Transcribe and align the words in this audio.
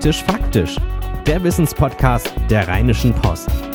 Hektisch 0.00 0.24
Faktisch, 0.24 0.76
der 1.26 1.44
Wissenspodcast 1.44 2.32
der 2.48 2.66
Rheinischen 2.66 3.12
Post. 3.12 3.69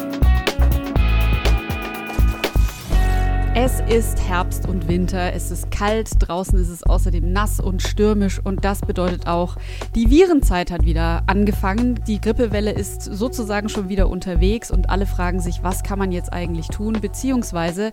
Es 3.65 3.79
ist 3.89 4.21
Herbst 4.21 4.67
und 4.67 4.88
Winter, 4.88 5.33
es 5.33 5.49
ist 5.49 5.71
kalt, 5.71 6.12
draußen 6.19 6.60
ist 6.60 6.69
es 6.69 6.83
außerdem 6.83 7.33
nass 7.33 7.60
und 7.60 7.81
stürmisch 7.81 8.39
und 8.44 8.63
das 8.63 8.81
bedeutet 8.81 9.26
auch, 9.26 9.55
die 9.96 10.12
Virenzeit 10.12 10.69
hat 10.69 10.85
wieder 10.85 11.23
angefangen. 11.26 11.99
Die 12.08 12.22
Grippewelle 12.22 12.72
ist 12.72 13.01
sozusagen 13.01 13.67
schon 13.69 13.90
wieder 13.90 14.08
unterwegs 14.08 14.69
und 14.69 14.91
alle 14.91 15.08
fragen 15.08 15.40
sich, 15.40 15.63
was 15.63 15.81
kann 15.81 15.97
man 15.97 16.12
jetzt 16.12 16.31
eigentlich 16.31 16.67
tun, 16.67 16.99
beziehungsweise 17.02 17.90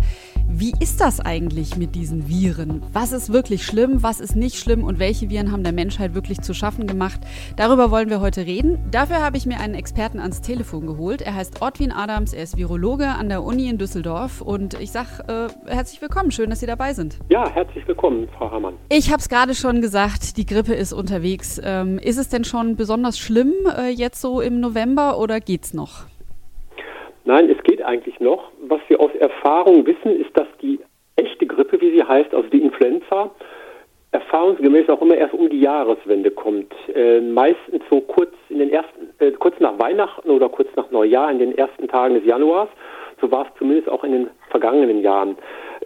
wie 0.46 0.74
ist 0.78 1.00
das 1.00 1.20
eigentlich 1.20 1.78
mit 1.78 1.94
diesen 1.94 2.28
Viren? 2.28 2.82
Was 2.92 3.12
ist 3.12 3.32
wirklich 3.32 3.64
schlimm, 3.64 4.02
was 4.02 4.20
ist 4.20 4.36
nicht 4.36 4.58
schlimm 4.58 4.84
und 4.84 4.98
welche 4.98 5.30
Viren 5.30 5.52
haben 5.52 5.62
der 5.62 5.72
Menschheit 5.72 6.14
wirklich 6.14 6.42
zu 6.42 6.52
schaffen 6.52 6.86
gemacht? 6.86 7.22
Darüber 7.56 7.90
wollen 7.90 8.10
wir 8.10 8.20
heute 8.20 8.44
reden. 8.44 8.76
Dafür 8.90 9.22
habe 9.22 9.38
ich 9.38 9.46
mir 9.46 9.58
einen 9.58 9.74
Experten 9.74 10.20
ans 10.20 10.42
Telefon 10.42 10.86
geholt. 10.86 11.22
Er 11.22 11.34
heißt 11.34 11.62
Ortwin 11.62 11.92
Adams, 11.92 12.34
er 12.34 12.42
ist 12.42 12.58
Virologe 12.58 13.08
an 13.08 13.30
der 13.30 13.42
Uni 13.42 13.70
in 13.70 13.78
Düsseldorf 13.78 14.42
und 14.42 14.74
ich 14.74 14.90
sage, 14.90 15.24
äh, 15.28 15.61
herzlich 15.66 16.00
willkommen. 16.02 16.30
Schön, 16.30 16.50
dass 16.50 16.60
Sie 16.60 16.66
dabei 16.66 16.92
sind. 16.92 17.18
Ja, 17.28 17.48
herzlich 17.48 17.86
willkommen, 17.86 18.28
Frau 18.36 18.50
Hamann. 18.50 18.74
Ich 18.88 19.10
habe 19.10 19.18
es 19.18 19.28
gerade 19.28 19.54
schon 19.54 19.80
gesagt, 19.80 20.36
die 20.36 20.46
Grippe 20.46 20.74
ist 20.74 20.92
unterwegs. 20.92 21.60
Ähm, 21.64 21.98
ist 21.98 22.18
es 22.18 22.28
denn 22.28 22.44
schon 22.44 22.76
besonders 22.76 23.18
schlimm 23.18 23.52
äh, 23.76 23.88
jetzt 23.90 24.20
so 24.20 24.40
im 24.40 24.60
November 24.60 25.18
oder 25.18 25.40
geht's 25.40 25.74
noch? 25.74 26.06
Nein, 27.24 27.48
es 27.50 27.62
geht 27.62 27.82
eigentlich 27.82 28.18
noch. 28.20 28.50
Was 28.66 28.80
wir 28.88 29.00
aus 29.00 29.14
Erfahrung 29.14 29.86
wissen, 29.86 30.20
ist, 30.20 30.36
dass 30.36 30.48
die 30.60 30.80
echte 31.16 31.46
Grippe, 31.46 31.80
wie 31.80 31.96
sie 31.96 32.02
heißt, 32.02 32.34
also 32.34 32.48
die 32.48 32.62
Influenza, 32.62 33.30
erfahrungsgemäß 34.10 34.88
auch 34.88 35.00
immer 35.00 35.16
erst 35.16 35.34
um 35.34 35.48
die 35.48 35.60
Jahreswende 35.60 36.30
kommt. 36.30 36.72
Äh, 36.94 37.20
meistens 37.20 37.82
so 37.90 38.00
kurz 38.00 38.32
in 38.48 38.58
den 38.58 38.70
ersten, 38.70 39.10
äh, 39.18 39.30
kurz 39.32 39.58
nach 39.60 39.78
Weihnachten 39.78 40.30
oder 40.30 40.48
kurz 40.48 40.68
nach 40.76 40.90
Neujahr, 40.90 41.30
in 41.30 41.38
den 41.38 41.56
ersten 41.56 41.88
Tagen 41.88 42.14
des 42.14 42.24
Januars. 42.24 42.68
So 43.22 43.30
war 43.30 43.46
es 43.46 43.52
zumindest 43.56 43.88
auch 43.88 44.02
in 44.02 44.12
den 44.12 44.30
vergangenen 44.50 45.00
Jahren. 45.00 45.38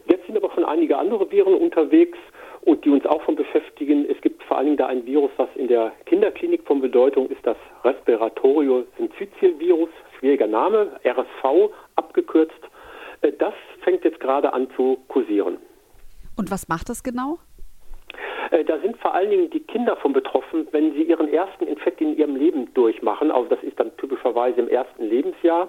Jetzt 0.06 0.26
sind 0.26 0.36
aber 0.36 0.50
schon 0.52 0.64
einige 0.64 0.96
andere 0.96 1.30
Viren 1.30 1.54
unterwegs 1.54 2.16
und 2.62 2.82
die 2.84 2.90
uns 2.90 3.04
auch 3.04 3.22
von 3.22 3.36
beschäftigen. 3.36 4.06
Es 4.10 4.18
gibt 4.22 4.42
vor 4.44 4.56
allen 4.56 4.66
Dingen 4.66 4.78
da 4.78 4.86
ein 4.86 5.04
Virus, 5.04 5.30
was 5.36 5.48
in 5.54 5.68
der 5.68 5.92
Kinderklinik 6.06 6.66
von 6.66 6.80
Bedeutung 6.80 7.28
ist, 7.28 7.46
das 7.46 7.58
Respiratorio 7.84 8.84
Syncytial 8.96 9.58
Virus, 9.58 9.90
schwieriger 10.18 10.46
Name, 10.46 10.92
RSV 11.04 11.70
abgekürzt. 11.96 12.58
Äh, 13.20 13.32
das 13.38 13.52
fängt 13.82 14.02
jetzt 14.04 14.18
gerade 14.18 14.54
an 14.54 14.68
zu 14.74 14.98
kursieren. 15.08 15.58
Und 16.38 16.50
was 16.50 16.68
macht 16.68 16.88
das 16.88 17.02
genau? 17.02 17.38
Äh, 18.50 18.64
da 18.64 18.78
sind 18.78 18.96
vor 18.96 19.12
allen 19.12 19.28
Dingen 19.28 19.50
die 19.50 19.60
Kinder 19.60 19.96
von 19.96 20.14
betroffen, 20.14 20.66
wenn 20.72 20.94
sie 20.94 21.02
ihren 21.02 21.30
ersten 21.30 21.66
Infekt 21.66 22.00
in 22.00 22.16
ihrem 22.16 22.36
Leben 22.36 22.72
durchmachen. 22.72 23.30
Also 23.30 23.48
das 23.50 23.62
ist 23.62 23.78
dann 23.78 23.94
typischerweise 23.98 24.60
im 24.60 24.68
ersten 24.68 25.04
Lebensjahr. 25.04 25.68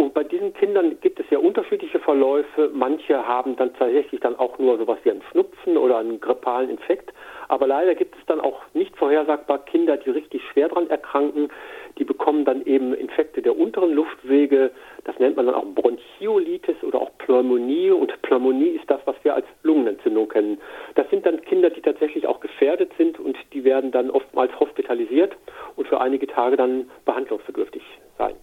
Und 0.00 0.14
bei 0.14 0.24
diesen 0.24 0.54
Kindern 0.54 0.98
gibt 1.02 1.20
es 1.20 1.26
ja 1.28 1.38
unterschiedliche 1.38 1.98
Verläufe. 1.98 2.70
Manche 2.72 3.28
haben 3.28 3.56
dann 3.56 3.74
tatsächlich 3.74 4.18
dann 4.22 4.34
auch 4.34 4.58
nur 4.58 4.78
sowas 4.78 4.96
wie 5.02 5.10
einen 5.10 5.20
Schnupfen 5.30 5.76
oder 5.76 5.98
einen 5.98 6.18
grippalen 6.22 6.70
Infekt. 6.70 7.12
Aber 7.48 7.66
leider 7.66 7.94
gibt 7.94 8.16
es 8.16 8.24
dann 8.24 8.40
auch 8.40 8.62
nicht 8.72 8.96
vorhersagbar 8.96 9.58
Kinder, 9.58 9.98
die 9.98 10.08
richtig 10.08 10.40
schwer 10.50 10.70
daran 10.70 10.88
erkranken. 10.88 11.50
Die 11.98 12.04
bekommen 12.04 12.46
dann 12.46 12.64
eben 12.64 12.94
Infekte 12.94 13.42
der 13.42 13.58
unteren 13.58 13.92
Luftwege. 13.92 14.70
Das 15.04 15.18
nennt 15.18 15.36
man 15.36 15.44
dann 15.44 15.54
auch 15.54 15.66
Bronchiolitis 15.66 16.82
oder 16.82 17.02
auch 17.02 17.10
Pneumonie. 17.18 17.90
Und 17.90 18.22
Pneumonie 18.22 18.70
ist 18.70 18.88
das, 18.90 19.02
was 19.04 19.16
wir 19.22 19.34
als 19.34 19.44
Lungenentzündung 19.64 20.30
kennen. 20.30 20.62
Das 20.94 21.10
sind 21.10 21.26
dann 21.26 21.42
Kinder, 21.42 21.68
die 21.68 21.82
tatsächlich 21.82 22.26
auch 22.26 22.40
gefährdet 22.40 22.90
sind 22.96 23.20
und 23.20 23.36
die 23.52 23.64
werden 23.64 23.90
dann 23.90 24.08
oftmals 24.08 24.58
hospitalisiert 24.58 25.36
und 25.76 25.88
für 25.88 26.00
einige 26.00 26.26
Tage 26.26 26.56
dann 26.56 26.90
behandlungsbedürftig 27.04 27.82
sein. 28.16 28.36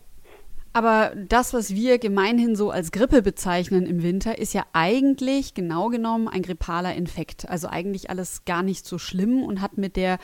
Aber 0.78 1.12
das, 1.16 1.56
was 1.56 1.74
wir 1.74 1.98
gemeinhin 1.98 2.56
so 2.56 2.70
als 2.70 2.92
Grippe 2.92 3.24
bezeichnen 3.24 3.88
im 3.88 4.04
Winter, 4.04 4.38
ist 4.38 4.54
ja 4.54 4.62
eigentlich 4.74 5.56
genau 5.56 5.88
genommen 5.88 6.28
ein 6.28 6.44
grippaler 6.44 6.94
Infekt. 6.94 7.50
Also 7.50 7.68
eigentlich 7.68 8.12
alles 8.12 8.46
gar 8.46 8.62
nicht 8.62 8.86
so 8.86 9.00
schlimm 9.00 9.42
und 9.42 9.60
hat 9.60 9.80
mit 9.80 9.96
der 9.96 10.20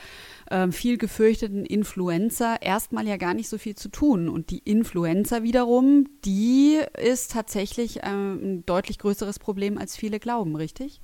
äh, 0.48 0.68
viel 0.68 0.96
gefürchteten 0.96 1.66
Influenza 1.66 2.54
erstmal 2.60 3.08
ja 3.08 3.16
gar 3.16 3.34
nicht 3.34 3.48
so 3.48 3.58
viel 3.58 3.74
zu 3.74 3.88
tun. 3.88 4.28
Und 4.28 4.52
die 4.52 4.62
Influenza 4.64 5.42
wiederum, 5.42 6.04
die 6.24 6.78
ist 7.02 7.32
tatsächlich 7.32 8.04
äh, 8.04 8.10
ein 8.10 8.62
deutlich 8.64 9.00
größeres 9.00 9.40
Problem, 9.40 9.76
als 9.76 9.96
viele 9.96 10.20
glauben, 10.20 10.54
richtig? 10.54 11.00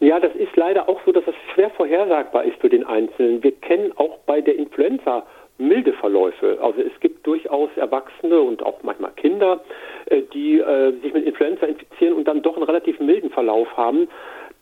Ja, 0.00 0.18
das 0.18 0.34
ist 0.34 0.56
leider 0.56 0.88
auch 0.88 1.00
so, 1.06 1.12
dass 1.12 1.22
es 1.28 1.34
schwer 1.54 1.70
vorhersagbar 1.70 2.42
ist 2.42 2.60
für 2.60 2.70
den 2.70 2.82
Einzelnen. 2.82 3.40
Wir 3.44 3.52
kennen 3.52 3.92
auch 3.96 4.18
bei 4.26 4.40
der 4.40 4.56
Influenza 4.56 5.28
milde 5.60 5.92
Verläufe. 5.92 6.58
Also 6.60 6.80
es 6.80 6.98
gibt 7.00 7.26
durchaus 7.26 7.70
Erwachsene 7.76 8.40
und 8.40 8.62
auch 8.64 8.82
manchmal 8.82 9.12
Kinder, 9.12 9.60
äh, 10.06 10.22
die 10.32 10.58
äh, 10.58 10.92
sich 11.00 11.12
mit 11.12 11.26
Influenza 11.26 11.66
infizieren 11.66 12.14
und 12.14 12.26
dann 12.26 12.42
doch 12.42 12.56
einen 12.56 12.64
relativ 12.64 12.98
milden 13.00 13.30
Verlauf 13.30 13.68
haben. 13.76 14.08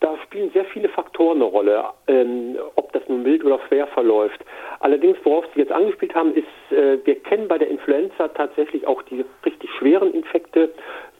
Da 0.01 0.17
spielen 0.23 0.49
sehr 0.53 0.63
viele 0.65 0.87
Faktoren 0.87 1.37
eine 1.37 1.45
Rolle, 1.45 1.83
ähm, 2.07 2.55
ob 2.75 2.93
das 2.93 3.03
nun 3.09 3.23
mild 3.23 3.43
oder 3.43 3.59
schwer 3.67 3.85
verläuft. 3.87 4.39
Allerdings, 4.79 5.17
worauf 5.23 5.45
Sie 5.53 5.59
jetzt 5.59 5.73
angespielt 5.73 6.15
haben, 6.15 6.33
ist, 6.33 6.47
äh, 6.71 6.99
wir 7.03 7.15
kennen 7.15 7.49
bei 7.49 7.57
der 7.57 7.67
Influenza 7.67 8.29
tatsächlich 8.29 8.87
auch 8.87 9.01
die 9.03 9.25
richtig 9.45 9.69
schweren 9.71 10.13
Infekte. 10.13 10.69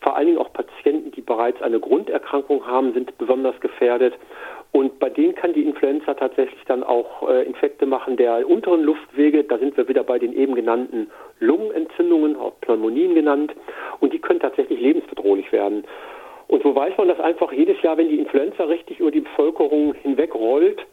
Vor 0.02 0.16
allen 0.16 0.28
Dingen 0.28 0.38
auch 0.38 0.54
Patienten, 0.54 1.12
die 1.12 1.22
bereits 1.22 1.62
eine 1.62 1.80
Grunderkrankung 1.82 2.66
haben, 2.66 2.94
sind 2.94 3.18
besonders 3.18 3.60
gefährdet. 3.60 4.14
Und 4.72 5.00
bei 5.00 5.10
denen 5.10 5.34
kann 5.34 5.54
die 5.54 5.64
Influenza 5.64 6.14
tatsächlich 6.14 6.64
dann 6.66 6.84
auch 6.84 7.28
äh, 7.28 7.44
Infekte 7.44 7.86
machen 7.86 8.18
der 8.18 8.48
unteren 8.48 8.84
Luftwege. 8.84 9.44
Da 9.44 9.58
sind 9.58 9.76
wir 9.78 9.88
wieder 9.88 10.04
bei 10.04 10.20
den 10.20 10.32
eben 10.34 10.54
genannten 10.54 11.10
Lungenentzündungen, 11.40 12.36
auch 12.36 12.54
Pneumonien 12.62 13.16
genannt. 13.16 13.54
Und 14.00 14.14
die 14.14 14.20
können 14.20 14.40
tatsächlich 14.40 14.80
lebensbedrohlich 14.80 15.52
werden. 15.52 15.86
Und 16.48 16.64
so 16.64 16.76
weiß 16.76 16.98
man 16.98 17.08
das 17.08 17.20
einfach 17.20 17.52
jedes 17.52 17.82
Jahr, 17.82 17.98
wenn 17.98 18.10
die 18.10 18.20
Influenza 18.20 18.64
richtig 18.64 19.00
über 19.00 19.12
die 19.12 19.22
Bevölkerung 19.22 19.94
hinweg 19.94 20.34
rollt, 20.36 20.86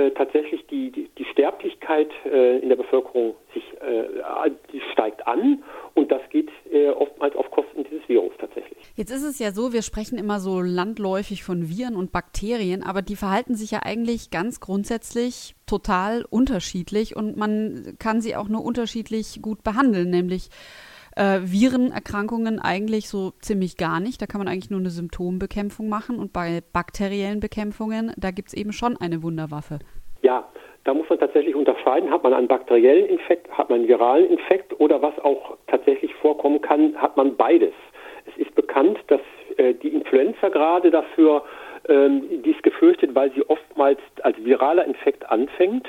äh, 0.00 0.10
tatsächlich 0.12 0.66
die, 0.68 0.90
die, 0.90 1.10
die 1.18 1.24
Sterblichkeit 1.26 2.10
äh, 2.24 2.58
in 2.58 2.68
der 2.68 2.76
Bevölkerung 2.76 3.34
sich 3.52 3.62
äh, 3.80 4.80
steigt 4.92 5.26
an 5.26 5.62
und 5.94 6.10
das 6.10 6.22
geht 6.30 6.48
äh, 6.72 6.88
oftmals 6.88 7.34
auf 7.36 7.50
Kosten 7.50 7.84
dieses 7.84 8.08
Virus 8.08 8.32
tatsächlich. 8.38 8.78
Jetzt 8.96 9.10
ist 9.10 9.24
es 9.24 9.38
ja 9.38 9.52
so, 9.52 9.72
wir 9.72 9.82
sprechen 9.82 10.18
immer 10.18 10.40
so 10.40 10.60
landläufig 10.60 11.42
von 11.44 11.68
Viren 11.68 11.96
und 11.96 12.12
Bakterien, 12.12 12.82
aber 12.82 13.02
die 13.02 13.16
verhalten 13.16 13.54
sich 13.54 13.72
ja 13.72 13.80
eigentlich 13.82 14.30
ganz 14.30 14.60
grundsätzlich 14.60 15.54
total 15.66 16.24
unterschiedlich 16.28 17.16
und 17.16 17.36
man 17.36 17.96
kann 17.98 18.20
sie 18.20 18.36
auch 18.36 18.48
nur 18.48 18.64
unterschiedlich 18.64 19.40
gut 19.42 19.62
behandeln, 19.62 20.10
nämlich 20.10 20.50
äh, 21.16 21.40
Virenerkrankungen 21.42 22.58
eigentlich 22.58 23.08
so 23.08 23.32
ziemlich 23.40 23.76
gar 23.76 24.00
nicht. 24.00 24.20
Da 24.22 24.26
kann 24.26 24.40
man 24.40 24.48
eigentlich 24.48 24.70
nur 24.70 24.80
eine 24.80 24.90
Symptombekämpfung 24.90 25.88
machen. 25.88 26.18
Und 26.18 26.32
bei 26.32 26.62
bakteriellen 26.72 27.40
Bekämpfungen, 27.40 28.12
da 28.16 28.30
gibt 28.30 28.48
es 28.48 28.54
eben 28.54 28.72
schon 28.72 28.96
eine 28.96 29.22
Wunderwaffe. 29.22 29.78
Ja, 30.22 30.48
da 30.84 30.94
muss 30.94 31.08
man 31.08 31.18
tatsächlich 31.18 31.54
unterscheiden, 31.54 32.10
hat 32.10 32.22
man 32.22 32.32
einen 32.32 32.48
bakteriellen 32.48 33.06
Infekt, 33.06 33.50
hat 33.50 33.68
man 33.68 33.80
einen 33.80 33.88
viralen 33.88 34.26
Infekt 34.26 34.78
oder 34.80 35.02
was 35.02 35.18
auch 35.20 35.56
tatsächlich 35.66 36.14
vorkommen 36.14 36.60
kann, 36.60 36.96
hat 36.96 37.16
man 37.16 37.36
beides. 37.36 37.74
Es 38.26 38.46
ist 38.46 38.54
bekannt, 38.54 38.98
dass 39.08 39.20
äh, 39.56 39.74
die 39.74 39.88
Influenza 39.88 40.48
gerade 40.48 40.90
dafür, 40.90 41.44
ähm, 41.88 42.42
die 42.44 42.50
ist 42.50 42.62
gefürchtet, 42.62 43.14
weil 43.14 43.32
sie 43.32 43.42
oftmals 43.48 43.98
als 44.22 44.36
viraler 44.42 44.84
Infekt 44.84 45.28
anfängt 45.30 45.88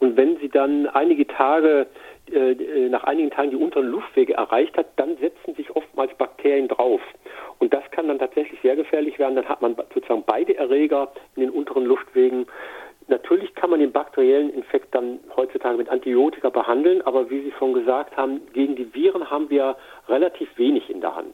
und 0.00 0.16
wenn 0.16 0.36
sie 0.38 0.48
dann 0.48 0.88
einige 0.88 1.26
Tage 1.26 1.86
äh, 2.32 2.52
äh, 2.52 2.88
nach 2.88 3.04
einigen 3.04 3.30
Tagen 3.30 3.50
die 3.50 3.56
unteren 3.56 3.88
Luftwege 3.88 4.34
erreicht 4.34 4.76
hat, 4.76 4.86
dann 4.96 5.16
setzen 5.18 5.54
sich 5.54 5.74
oftmals 5.74 6.12
Bakterien 6.16 6.68
drauf. 6.68 7.00
Und 7.58 7.72
das 7.72 7.82
kann 7.90 8.08
dann 8.08 8.18
tatsächlich 8.18 8.60
sehr 8.62 8.76
gefährlich 8.76 9.18
werden. 9.18 9.36
Dann 9.36 9.48
hat 9.48 9.62
man 9.62 9.76
sozusagen 9.94 10.24
beide 10.26 10.56
Erreger 10.56 11.12
in 11.36 11.42
den 11.42 11.50
unteren 11.50 11.84
Luftwegen. 11.84 12.46
Natürlich 13.08 13.54
kann 13.54 13.70
man 13.70 13.80
den 13.80 13.92
bakteriellen 13.92 14.50
Infekt 14.50 14.94
dann 14.94 15.20
heutzutage 15.36 15.76
mit 15.76 15.88
Antibiotika 15.88 16.50
behandeln, 16.50 17.02
aber 17.02 17.30
wie 17.30 17.42
Sie 17.42 17.52
schon 17.58 17.72
gesagt 17.74 18.16
haben, 18.16 18.40
gegen 18.52 18.76
die 18.76 18.94
Viren 18.94 19.30
haben 19.30 19.50
wir 19.50 19.76
relativ 20.08 20.48
wenig 20.56 20.88
in 20.88 21.00
der 21.00 21.14
Hand. 21.14 21.31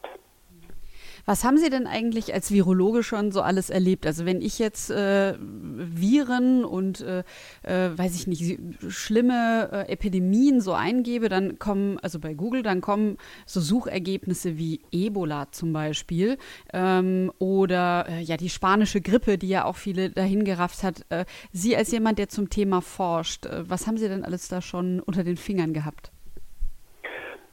Was 1.29 1.43
haben 1.43 1.57
Sie 1.57 1.69
denn 1.69 1.85
eigentlich 1.85 2.33
als 2.33 2.51
Virologe 2.51 3.03
schon 3.03 3.31
so 3.31 3.41
alles 3.41 3.69
erlebt? 3.69 4.07
Also 4.07 4.25
wenn 4.25 4.41
ich 4.41 4.57
jetzt 4.57 4.89
äh, 4.89 5.35
Viren 5.37 6.65
und, 6.65 7.01
äh, 7.01 7.19
äh, 7.61 7.95
weiß 7.95 8.19
ich 8.19 8.25
nicht, 8.25 8.57
schlimme 8.91 9.69
äh, 9.71 9.91
Epidemien 9.91 10.59
so 10.59 10.73
eingebe, 10.73 11.29
dann 11.29 11.59
kommen, 11.59 11.99
also 12.01 12.19
bei 12.19 12.33
Google, 12.33 12.63
dann 12.63 12.81
kommen 12.81 13.17
so 13.45 13.59
Suchergebnisse 13.59 14.57
wie 14.57 14.81
Ebola 14.91 15.51
zum 15.51 15.71
Beispiel 15.71 16.39
ähm, 16.73 17.31
oder 17.37 18.07
äh, 18.09 18.21
ja 18.23 18.35
die 18.35 18.49
spanische 18.49 18.99
Grippe, 18.99 19.37
die 19.37 19.49
ja 19.49 19.65
auch 19.65 19.75
viele 19.75 20.09
dahin 20.09 20.43
gerafft 20.43 20.81
hat. 20.81 21.05
Sie 21.51 21.77
als 21.77 21.91
jemand, 21.91 22.17
der 22.17 22.29
zum 22.29 22.49
Thema 22.49 22.81
forscht, 22.81 23.47
was 23.67 23.85
haben 23.85 23.97
Sie 23.97 24.09
denn 24.09 24.23
alles 24.23 24.47
da 24.47 24.63
schon 24.63 24.99
unter 24.99 25.23
den 25.23 25.37
Fingern 25.37 25.73
gehabt? 25.73 26.11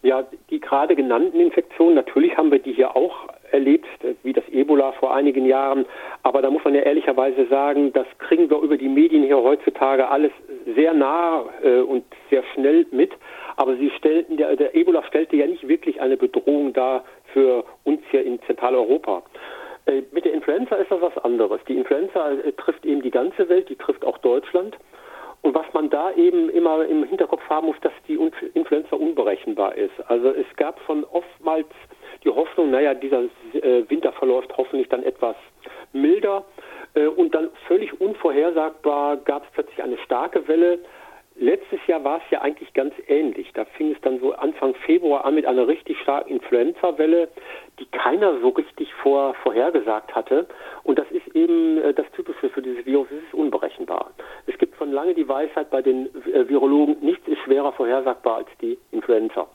Ja, 0.02 0.26
die 0.50 0.60
gerade 0.60 0.96
genannten 0.96 1.40
Infektionen, 1.40 1.96
natürlich 1.96 2.36
haben 2.38 2.50
wir 2.50 2.60
die 2.60 2.72
hier 2.72 2.96
auch 2.96 3.26
erlebt, 3.52 3.86
wie 4.22 4.32
das 4.32 4.48
Ebola 4.48 4.92
vor 4.92 5.14
einigen 5.14 5.46
Jahren. 5.46 5.86
Aber 6.22 6.42
da 6.42 6.50
muss 6.50 6.64
man 6.64 6.74
ja 6.74 6.82
ehrlicherweise 6.82 7.46
sagen, 7.46 7.92
das 7.92 8.06
kriegen 8.18 8.50
wir 8.50 8.60
über 8.60 8.76
die 8.76 8.88
Medien 8.88 9.22
hier 9.24 9.42
heutzutage 9.42 10.08
alles 10.08 10.32
sehr 10.74 10.94
nah 10.94 11.44
äh, 11.62 11.80
und 11.80 12.04
sehr 12.30 12.42
schnell 12.54 12.86
mit. 12.90 13.12
Aber 13.56 13.76
sie 13.76 13.90
stellten, 13.90 14.36
der, 14.36 14.56
der 14.56 14.74
Ebola 14.74 15.02
stellte 15.04 15.36
ja 15.36 15.46
nicht 15.46 15.66
wirklich 15.68 16.00
eine 16.00 16.16
Bedrohung 16.16 16.72
dar 16.72 17.04
für 17.32 17.64
uns 17.84 18.00
hier 18.10 18.24
in 18.24 18.40
Zentraleuropa. 18.42 19.22
Äh, 19.86 20.02
mit 20.12 20.24
der 20.24 20.32
Influenza 20.32 20.76
ist 20.76 20.90
das 20.90 21.00
was 21.00 21.16
anderes. 21.18 21.60
Die 21.68 21.76
Influenza 21.76 22.32
äh, 22.32 22.52
trifft 22.52 22.84
eben 22.84 23.02
die 23.02 23.10
ganze 23.10 23.48
Welt, 23.48 23.68
die 23.68 23.76
trifft 23.76 24.04
auch 24.04 24.18
Deutschland. 24.18 24.76
Und 25.42 25.54
was 25.54 25.66
man 25.72 25.90
da 25.90 26.12
eben 26.12 26.48
immer 26.50 26.84
im 26.86 27.04
Hinterkopf 27.04 27.42
haben 27.48 27.68
muss, 27.68 27.76
dass 27.80 27.92
die 28.08 28.18
Influenza 28.54 28.96
unberechenbar 28.96 29.76
ist. 29.76 29.92
Also 30.08 30.30
es 30.30 30.46
gab 30.56 30.80
schon 30.86 31.04
oftmals 31.04 31.68
die 32.24 32.30
Hoffnung, 32.30 32.70
naja, 32.70 32.94
dieser 32.94 33.24
äh, 33.52 33.84
Winter 33.88 34.12
verläuft 34.12 34.56
hoffentlich 34.56 34.88
dann 34.88 35.02
etwas 35.02 35.36
milder. 35.92 36.44
Äh, 36.94 37.06
und 37.06 37.34
dann 37.34 37.50
völlig 37.66 38.00
unvorhersagbar 38.00 39.18
gab 39.18 39.44
es 39.44 39.50
plötzlich 39.52 39.82
eine 39.82 39.98
starke 39.98 40.48
Welle. 40.48 40.80
Letztes 41.38 41.78
Jahr 41.86 42.02
war 42.02 42.16
es 42.16 42.30
ja 42.30 42.40
eigentlich 42.40 42.72
ganz 42.72 42.94
ähnlich. 43.08 43.52
Da 43.52 43.66
fing 43.66 43.92
es 43.92 44.00
dann 44.00 44.18
so 44.20 44.32
Anfang 44.32 44.74
Februar 44.86 45.26
an 45.26 45.34
mit 45.34 45.44
einer 45.44 45.68
richtig 45.68 46.00
starken 46.00 46.30
Influenza-Welle, 46.30 47.28
die 47.78 47.84
keiner 47.86 48.40
so 48.40 48.48
richtig 48.48 48.92
vor, 48.94 49.34
vorhergesagt 49.42 50.14
hatte. 50.14 50.46
Und 50.82 50.98
das 50.98 51.10
ist 51.10 51.26
eben 51.36 51.78
äh, 51.82 51.92
das 51.92 52.10
Typische 52.12 52.48
für 52.48 52.62
dieses 52.62 52.86
Virus, 52.86 53.08
es 53.10 53.22
ist 53.22 53.34
unberechenbar. 53.34 54.12
Es 54.46 54.56
gibt 54.56 54.76
schon 54.78 54.92
lange 54.92 55.12
die 55.12 55.28
Weisheit 55.28 55.68
bei 55.70 55.82
den 55.82 56.08
Virologen, 56.24 56.96
nichts 57.00 57.28
ist 57.28 57.38
schwerer 57.40 57.72
vorhersagbar 57.72 58.36
als 58.38 58.48
die 58.62 58.78
Influenza. 58.92 59.46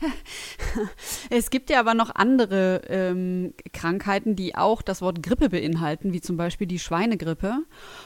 es 1.30 1.50
gibt 1.50 1.70
ja 1.70 1.80
aber 1.80 1.94
noch 1.94 2.14
andere 2.14 2.82
ähm, 2.88 3.54
Krankheiten, 3.72 4.36
die 4.36 4.54
auch 4.54 4.82
das 4.82 5.02
Wort 5.02 5.22
Grippe 5.22 5.48
beinhalten, 5.48 6.12
wie 6.12 6.20
zum 6.20 6.36
Beispiel 6.36 6.66
die 6.66 6.78
Schweinegrippe. 6.78 7.58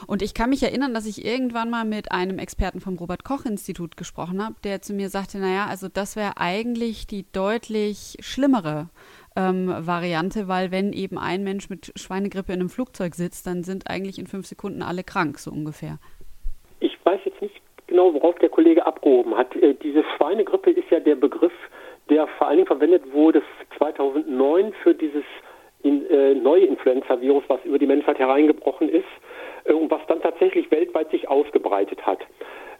Und 0.07 0.21
ich 0.21 0.33
kann 0.33 0.49
mich 0.49 0.63
erinnern, 0.63 0.93
dass 0.93 1.05
ich 1.05 1.25
irgendwann 1.25 1.69
mal 1.69 1.85
mit 1.85 2.11
einem 2.11 2.39
Experten 2.39 2.79
vom 2.79 2.97
Robert-Koch-Institut 2.97 3.97
gesprochen 3.97 4.43
habe, 4.43 4.55
der 4.63 4.81
zu 4.81 4.93
mir 4.93 5.09
sagte, 5.09 5.39
naja, 5.39 5.67
also 5.67 5.87
das 5.87 6.15
wäre 6.15 6.37
eigentlich 6.37 7.07
die 7.07 7.25
deutlich 7.31 8.17
schlimmere 8.19 8.89
ähm, 9.35 9.67
Variante, 9.67 10.47
weil 10.47 10.71
wenn 10.71 10.93
eben 10.93 11.17
ein 11.17 11.43
Mensch 11.43 11.69
mit 11.69 11.91
Schweinegrippe 11.95 12.53
in 12.53 12.59
einem 12.59 12.69
Flugzeug 12.69 13.15
sitzt, 13.15 13.47
dann 13.47 13.63
sind 13.63 13.89
eigentlich 13.89 14.19
in 14.19 14.27
fünf 14.27 14.45
Sekunden 14.45 14.81
alle 14.81 15.03
krank, 15.03 15.39
so 15.39 15.51
ungefähr. 15.51 15.99
Ich 16.79 16.97
weiß 17.05 17.21
jetzt 17.25 17.41
nicht 17.41 17.61
genau, 17.87 18.13
worauf 18.13 18.35
der 18.39 18.49
Kollege 18.49 18.85
abgehoben 18.85 19.35
hat. 19.35 19.55
Äh, 19.55 19.75
diese 19.75 20.03
Schweinegrippe 20.15 20.71
ist 20.71 20.89
ja 20.89 20.99
der 20.99 21.15
Begriff, 21.15 21.53
der 22.11 22.27
vor 22.27 22.47
allen 22.47 22.57
Dingen 22.57 22.67
verwendet 22.67 23.13
wurde 23.13 23.41
2009 23.77 24.73
für 24.83 24.93
dieses 24.93 25.23
in, 25.81 26.07
äh, 26.09 26.35
neue 26.35 26.65
Influenza-Virus, 26.65 27.43
was 27.47 27.63
über 27.65 27.79
die 27.79 27.87
Menschheit 27.87 28.19
hereingebrochen 28.19 28.89
ist 28.89 29.05
äh, 29.63 29.73
und 29.73 29.89
was 29.89 30.01
dann 30.07 30.21
tatsächlich 30.21 30.69
weltweit 30.69 31.09
sich 31.09 31.27
ausgebreitet 31.27 32.05
hat. 32.05 32.19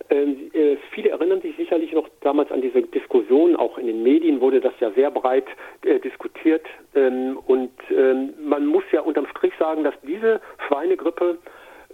Ähm, 0.09 0.51
äh, 0.53 0.75
viele 0.91 1.09
erinnern 1.09 1.41
sich 1.41 1.55
sicherlich 1.55 1.93
noch 1.93 2.09
damals 2.19 2.51
an 2.51 2.61
diese 2.61 2.81
Diskussion, 2.81 3.55
auch 3.55 3.77
in 3.77 3.87
den 3.87 4.03
Medien 4.03 4.41
wurde 4.41 4.59
das 4.59 4.73
ja 4.79 4.91
sehr 4.91 5.09
breit 5.09 5.45
äh, 5.85 5.99
diskutiert. 5.99 6.65
Ähm, 6.93 7.39
und 7.47 7.71
ähm, 7.89 8.33
man 8.43 8.65
muss 8.65 8.83
ja 8.91 9.01
unterm 9.01 9.27
Strich 9.27 9.53
sagen, 9.57 9.83
dass 9.83 9.95
diese 10.03 10.41
Schweinegrippe 10.67 11.37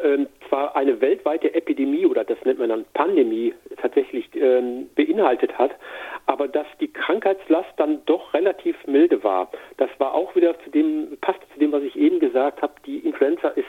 ähm, 0.02 0.28
zwar 0.48 0.76
eine 0.76 1.02
weltweite 1.02 1.54
Epidemie 1.54 2.06
oder 2.06 2.24
das 2.24 2.38
nennt 2.46 2.60
man 2.60 2.70
dann 2.70 2.86
Pandemie 2.94 3.54
tatsächlich 3.82 4.30
ähm, 4.36 4.90
beinhaltet 4.96 5.58
hat, 5.58 5.72
aber 6.26 6.48
dass 6.48 6.68
die 6.80 6.92
Krankheitslast 6.92 7.70
dann 7.78 8.02
doch 8.06 8.34
relativ 8.34 8.76
milde 8.86 9.24
war. 9.24 9.50
Das 9.78 9.90
war 9.98 10.14
auch 10.14 10.36
wieder 10.36 10.60
zu 10.60 10.70
dem, 10.70 11.18
passt 11.22 11.40
zu 11.54 11.60
dem, 11.60 11.72
was 11.72 11.84
ich 11.84 11.96
eben 11.96 12.20
gesagt 12.20 12.62
habe, 12.62 12.74
die 12.86 13.00
Influenza 13.00 13.50
ist 13.50 13.66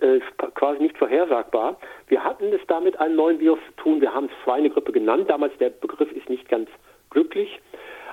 äh, 0.00 0.20
quasi 0.54 0.82
nicht 0.82 0.98
vorhersagbar. 0.98 1.76
Wir 2.08 2.24
hatten 2.24 2.52
es 2.52 2.60
damit 2.66 2.98
einen 2.98 3.16
neuen 3.16 3.40
Virus 3.40 3.60
zu 3.66 3.82
tun, 3.82 4.00
wir 4.00 4.14
haben 4.14 4.26
es 4.26 4.44
Schweinegrippe 4.44 4.92
genannt, 4.92 5.30
damals 5.30 5.56
der 5.58 5.70
Begriff 5.70 6.10
ist 6.12 6.28
nicht 6.28 6.48
ganz 6.48 6.68
glücklich, 7.10 7.60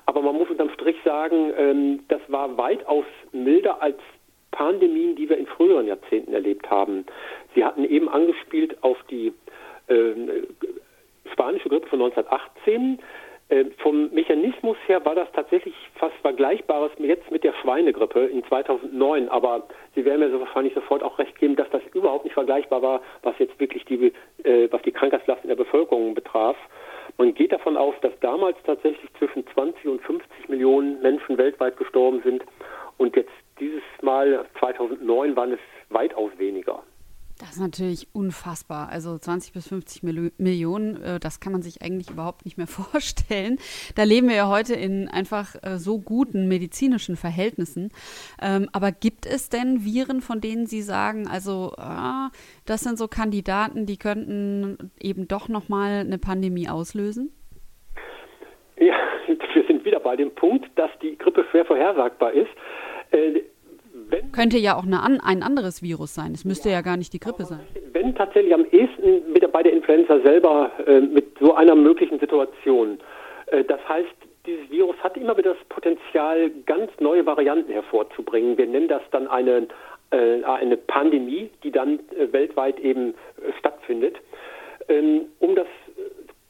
aber 0.05 0.21
man 0.21 0.35
muss 0.35 0.49
unterm 0.49 0.69
Strich 0.71 0.97
sagen, 1.03 1.53
ähm, 1.57 1.99
das 2.07 2.21
war 2.27 2.57
weitaus 2.57 3.05
milder 3.31 3.81
als 3.81 3.97
Pandemien, 4.51 5.15
die 5.15 5.29
wir 5.29 5.37
in 5.37 5.47
früheren 5.47 5.87
Jahrzehnten 5.87 6.33
erlebt 6.33 6.69
haben. 6.69 7.05
Sie 7.55 7.63
hatten 7.63 7.83
eben 7.83 8.09
angespielt 8.09 8.83
auf 8.83 8.97
die 9.09 9.33
äh, 9.87 10.13
spanische 11.31 11.69
Grippe 11.69 11.87
von 11.87 12.01
1918. 12.01 12.99
Äh, 13.49 13.65
vom 13.79 14.11
Mechanismus 14.11 14.77
her 14.87 15.03
war 15.05 15.15
das 15.15 15.27
tatsächlich 15.33 15.73
fast 15.95 16.15
Vergleichbares 16.21 16.91
jetzt 16.99 17.31
mit 17.31 17.43
der 17.43 17.53
Schweinegrippe 17.61 18.25
in 18.25 18.43
2009. 18.45 19.29
Aber 19.29 19.67
Sie 19.95 20.05
werden 20.05 20.19
mir 20.19 20.29
so 20.29 20.39
wahrscheinlich 20.39 20.75
sofort 20.75 21.03
auch 21.03 21.17
recht 21.17 21.37
geben, 21.39 21.55
dass 21.55 21.69
das 21.71 21.81
überhaupt 21.93 22.25
nicht 22.25 22.33
vergleichbar 22.33 22.81
war, 22.81 23.01
was 23.23 23.37
jetzt 23.39 23.59
wirklich 23.59 23.85
die, 23.85 24.13
äh, 24.43 24.67
was 24.71 24.81
die 24.83 24.91
Krankheitslast 24.91 25.43
in 25.43 25.49
der 25.49 25.55
Bevölkerung 25.55 26.13
betraf. 26.13 26.55
Man 27.17 27.33
geht 27.33 27.51
davon 27.51 27.75
aus, 27.75 27.95
dass 28.01 28.13
damals 28.21 28.57
tatsächlich 28.65 29.09
zwischen 29.17 29.45
20 29.47 29.87
und 29.87 30.01
50 30.03 30.47
Millionen 30.47 31.01
Menschen 31.01 31.37
weltweit 31.37 31.75
gestorben 31.77 32.21
sind 32.23 32.43
und 32.97 33.15
jetzt 33.15 33.31
dieses 33.59 33.83
Mal 34.01 34.45
2009 34.59 35.35
waren 35.35 35.53
es 35.53 35.59
weitaus 35.89 36.31
weniger. 36.37 36.83
Das 37.39 37.51
ist 37.51 37.61
natürlich 37.61 38.07
unfassbar. 38.11 38.89
Also 38.89 39.17
20 39.17 39.53
bis 39.53 39.69
50 39.69 40.03
Millionen, 40.03 41.01
äh, 41.01 41.19
das 41.21 41.39
kann 41.39 41.53
man 41.53 41.61
sich 41.61 41.81
eigentlich 41.81 42.09
überhaupt 42.09 42.43
nicht 42.43 42.57
mehr 42.57 42.67
vorstellen. 42.91 43.57
Da 43.95 44.03
leben 44.03 44.27
wir 44.27 44.35
ja 44.35 44.49
heute 44.49 44.73
in 44.73 45.07
einfach 45.07 45.55
äh, 45.63 45.77
so 45.77 45.99
guten 45.99 46.49
medizinischen 46.49 47.15
Verhältnissen. 47.15 47.91
Ähm, 48.41 48.67
aber 48.73 48.91
gibt 48.91 49.25
es 49.25 49.47
denn 49.47 49.85
Viren, 49.85 50.19
von 50.19 50.41
denen 50.41 50.65
Sie 50.65 50.81
sagen, 50.81 51.27
also 51.29 51.71
ah, 51.77 52.29
das 52.65 52.81
sind 52.81 52.97
so 52.97 53.07
Kandidaten, 53.07 53.85
die 53.85 53.97
könnten 53.97 54.91
eben 54.99 55.29
doch 55.29 55.47
nochmal 55.47 56.01
eine 56.01 56.17
Pandemie 56.17 56.67
auslösen? 56.67 57.31
Ja, 58.77 58.95
wir 59.27 59.63
sind 59.65 59.85
wieder 59.85 60.01
bei 60.01 60.17
dem 60.17 60.35
Punkt, 60.35 60.69
dass 60.75 60.91
die 61.01 61.17
Grippe 61.17 61.45
schwer 61.51 61.63
vorhersagbar 61.63 62.33
ist. 62.33 62.51
Äh, 63.11 63.41
Könnte 64.31 64.57
ja 64.57 64.77
auch 64.77 64.85
eine, 64.85 65.03
ein 65.03 65.43
anderes 65.43 65.81
Virus 65.83 66.15
sein. 66.15 66.31
Es 66.33 66.45
müsste 66.45 66.69
ja, 66.69 66.75
ja 66.75 66.81
gar 66.81 66.97
nicht 66.97 67.13
die 67.13 67.19
Grippe 67.19 67.45
sein. 67.45 67.61
Wenn 67.93 68.15
tatsächlich 68.15 68.53
am 68.53 68.65
ehesten 68.65 69.31
mit, 69.31 69.51
bei 69.51 69.63
der 69.63 69.73
Influenza 69.73 70.19
selber 70.21 70.71
äh, 70.85 71.01
mit 71.01 71.37
so 71.39 71.53
einer 71.53 71.75
möglichen 71.75 72.19
Situation. 72.19 72.99
Äh, 73.47 73.63
das 73.63 73.79
heißt, 73.87 74.09
dieses 74.45 74.69
Virus 74.71 74.95
hat 75.03 75.17
immer 75.17 75.37
wieder 75.37 75.53
das 75.53 75.63
Potenzial, 75.69 76.49
ganz 76.65 76.91
neue 76.99 77.25
Varianten 77.25 77.71
hervorzubringen. 77.71 78.57
Wir 78.57 78.67
nennen 78.67 78.87
das 78.87 79.01
dann 79.11 79.27
eine, 79.27 79.67
äh, 80.11 80.43
eine 80.43 80.77
Pandemie, 80.77 81.49
die 81.63 81.71
dann 81.71 81.99
äh, 82.17 82.31
weltweit 82.31 82.79
eben 82.79 83.09
äh, 83.09 83.51
stattfindet. 83.59 84.17
Ähm, 84.87 85.25
um 85.39 85.55
das 85.55 85.67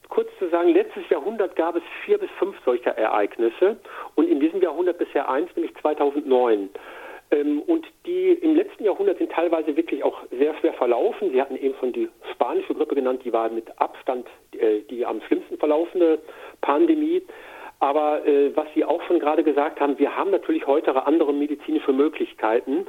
kurz 0.09 0.29
zu 0.39 0.50
sagen, 0.50 0.69
letztes 0.69 1.07
Jahrhundert 1.09 1.56
gab 1.56 1.75
es 1.75 1.83
vier 2.04 2.18
bis 2.18 2.30
fünf 2.37 2.56
solcher 2.66 2.97
Ereignisse 2.97 3.78
und 4.16 4.28
in 4.28 4.39
diesem 4.39 4.61
Jahrhundert 4.61 4.97
bisher 4.97 5.30
eins, 5.30 5.49
nämlich 5.56 5.75
2009. 5.78 6.69
Ähm, 7.31 7.61
und 7.61 7.85
die 8.06 8.31
im 8.31 8.56
letzten 8.56 8.83
Jahrhundert 8.83 9.19
sind 9.19 9.31
teilweise 9.31 9.75
wirklich 9.75 10.04
auch 10.04 10.23
sehr 10.31 10.56
schwer 10.56 10.73
verlaufen. 10.73 11.31
Sie 11.31 11.42
hatten 11.42 11.56
eben 11.56 11.75
schon 11.80 11.94
die 11.94 12.09
spanische 12.33 12.73
Grippe 12.73 12.95
genannt, 12.95 13.21
die 13.23 13.33
war 13.33 13.49
mit 13.49 13.66
Abstand 13.80 14.28
äh, 14.54 14.81
die 14.89 15.06
am 15.06 15.21
schlimmsten 15.21 15.57
verlaufende 15.57 16.19
Pandemie. 16.61 17.21
Aber 17.80 18.25
äh, 18.25 18.56
was 18.56 18.68
Sie 18.73 18.83
auch 18.83 19.01
schon 19.04 19.19
gerade 19.19 19.44
gesagt 19.44 19.80
haben, 19.80 19.97
wir 19.99 20.16
haben 20.16 20.31
natürlich 20.31 20.68
heute 20.68 21.06
andere 21.06 21.33
medizinische 21.33 21.94
Möglichkeiten. 21.94 22.87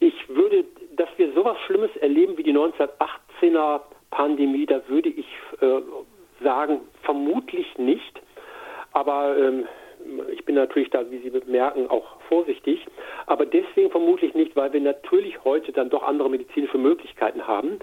Ich 0.00 0.28
würde, 0.28 0.64
dass 0.96 1.08
wir 1.16 1.32
sowas 1.32 1.56
Schlimmes 1.66 1.94
erleben 1.96 2.36
wie 2.36 2.42
die 2.42 2.52
1918er 2.52 3.82
Pandemie, 4.10 4.66
da 4.66 4.82
würde 4.88 5.10
ich 5.10 5.26
äh, 5.60 5.80
sagen, 6.42 6.80
vermutlich 7.02 7.78
nicht. 7.78 8.20
Aber 8.92 9.36
ähm, 9.36 9.66
ich 10.32 10.44
bin 10.44 10.54
natürlich 10.54 10.90
da, 10.90 11.10
wie 11.10 11.18
Sie 11.18 11.30
bemerken, 11.30 11.88
auch 11.88 12.20
vorsichtig. 12.28 12.84
Aber 13.26 13.46
deswegen 13.46 13.90
vermutlich 13.90 14.34
nicht, 14.34 14.56
weil 14.56 14.72
wir 14.72 14.80
natürlich 14.80 15.44
heute 15.44 15.72
dann 15.72 15.90
doch 15.90 16.02
andere 16.02 16.28
medizinische 16.28 16.78
Möglichkeiten 16.78 17.46
haben. 17.46 17.78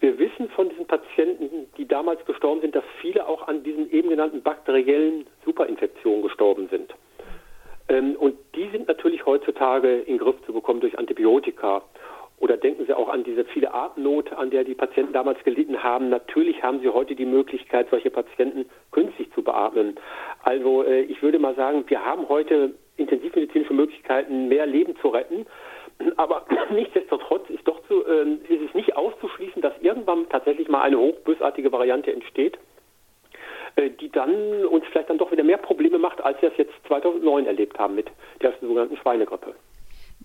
Wir 0.00 0.18
wissen 0.18 0.48
von 0.50 0.68
diesen 0.68 0.86
Patienten, 0.86 1.66
die 1.78 1.88
damals 1.88 2.24
gestorben 2.26 2.60
sind, 2.60 2.74
dass 2.74 2.84
viele 3.00 3.26
auch 3.26 3.48
an 3.48 3.62
diesen 3.62 3.90
eben 3.90 4.10
genannten 4.10 4.42
bakteriellen 4.42 5.26
Superinfektionen 5.44 6.22
gestorben 6.22 6.68
sind. 6.68 6.94
Ähm, 7.88 8.16
und 8.16 8.36
die 8.54 8.68
sind 8.70 8.88
natürlich 8.88 9.24
heutzutage 9.24 10.00
in 10.00 10.14
den 10.14 10.18
Griff 10.18 10.36
zu 10.44 10.52
bekommen 10.52 10.80
durch 10.80 10.98
Antibiotika. 10.98 11.82
Oder 12.38 12.58
denken 12.58 12.84
Sie 12.86 12.92
auch 12.92 13.08
an 13.08 13.24
diese 13.24 13.44
viele 13.46 13.72
Atemnot, 13.72 14.32
an 14.32 14.50
der 14.50 14.64
die 14.64 14.74
Patienten 14.74 15.14
damals 15.14 15.42
gelitten 15.44 15.82
haben. 15.82 16.10
Natürlich 16.10 16.62
haben 16.62 16.80
Sie 16.80 16.88
heute 16.88 17.14
die 17.14 17.24
Möglichkeit, 17.24 17.88
solche 17.90 18.10
Patienten 18.10 18.66
künstlich 18.92 19.32
zu 19.32 19.42
beatmen. 19.42 19.96
Also 20.42 20.82
äh, 20.82 21.02
ich 21.02 21.22
würde 21.22 21.38
mal 21.38 21.54
sagen, 21.54 21.84
wir 21.88 22.04
haben 22.04 22.28
heute 22.28 22.74
intensivmedizinische 22.98 23.72
Möglichkeiten, 23.72 24.48
mehr 24.48 24.66
Leben 24.66 24.96
zu 25.00 25.08
retten. 25.08 25.46
Aber 26.16 26.44
nichtsdestotrotz 26.70 27.48
ist, 27.48 27.66
doch 27.66 27.82
zu, 27.88 28.04
äh, 28.06 28.34
ist 28.48 28.68
es 28.68 28.74
nicht 28.74 28.96
auszuschließen, 28.96 29.62
dass 29.62 29.72
irgendwann 29.80 30.28
tatsächlich 30.28 30.68
mal 30.68 30.82
eine 30.82 30.98
hochbösartige 30.98 31.72
Variante 31.72 32.12
entsteht, 32.12 32.58
äh, 33.76 33.90
die 33.90 34.10
dann 34.10 34.66
uns 34.66 34.84
vielleicht 34.90 35.08
dann 35.08 35.18
doch 35.18 35.32
wieder 35.32 35.44
mehr 35.44 35.58
Probleme 35.58 35.98
macht, 35.98 36.22
als 36.22 36.40
wir 36.42 36.50
es 36.50 36.58
jetzt 36.58 36.74
2009 36.86 37.46
erlebt 37.46 37.78
haben 37.78 37.94
mit 37.94 38.10
der 38.42 38.52
sogenannten 38.60 38.98
Schweinegrippe. 38.98 39.54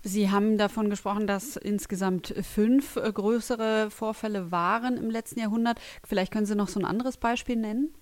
Sie 0.04 0.30
haben 0.30 0.58
davon 0.58 0.90
gesprochen, 0.90 1.28
dass 1.28 1.56
insgesamt 1.56 2.34
fünf 2.42 2.96
äh, 2.96 3.12
größere 3.12 3.88
Vorfälle 3.90 4.50
waren 4.50 4.96
im 4.96 5.10
letzten 5.10 5.38
Jahrhundert. 5.38 5.78
Vielleicht 6.04 6.32
können 6.32 6.44
Sie 6.46 6.56
noch 6.56 6.66
so 6.66 6.80
ein 6.80 6.84
anderes 6.84 7.16
Beispiel 7.16 7.54
nennen? 7.54 7.94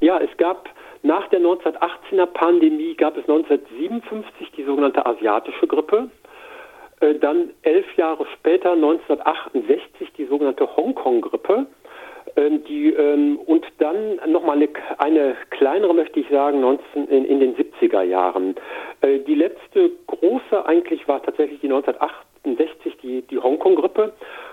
Ja, 0.00 0.18
es 0.18 0.36
gab 0.36 0.68
nach 1.02 1.28
der 1.30 1.40
1918er 1.40 2.26
Pandemie 2.26 2.94
gab 2.94 3.16
es 3.16 3.22
1957 3.22 4.52
die 4.54 4.64
sogenannte 4.64 5.06
asiatische 5.06 5.66
Grippe. 5.66 6.10
Äh, 7.00 7.14
dann 7.14 7.50
elf 7.62 7.86
Jahre 7.96 8.26
später, 8.34 8.72
1968, 8.72 10.12
die 10.18 10.26
sogenannte 10.26 10.76
Hongkong-Grippe. 10.76 11.66
Ähm, 12.36 12.64
die, 12.64 12.92
ähm, 12.92 13.38
und 13.46 13.66
dann 13.78 14.20
nochmal 14.26 14.56
eine, 14.56 14.68
eine 14.98 15.36
kleinere, 15.50 15.94
möchte 15.94 16.20
ich 16.20 16.28
sagen, 16.28 16.60
19, 16.60 17.08
in, 17.08 17.24
in 17.24 17.40
den 17.40 17.56
70er 17.56 18.02
Jahren. 18.02 18.54
Äh, 19.00 19.20
die 19.20 19.34
letzte 19.34 19.90
große 20.06 20.64
eigentlich 20.64 21.06
war 21.08 21.22
tatsächlich 21.22 21.60
die 21.60 21.68
1968, 21.68 22.96
die, 23.02 23.22
die 23.22 23.38
Hongkong-Grippe. 23.38 24.12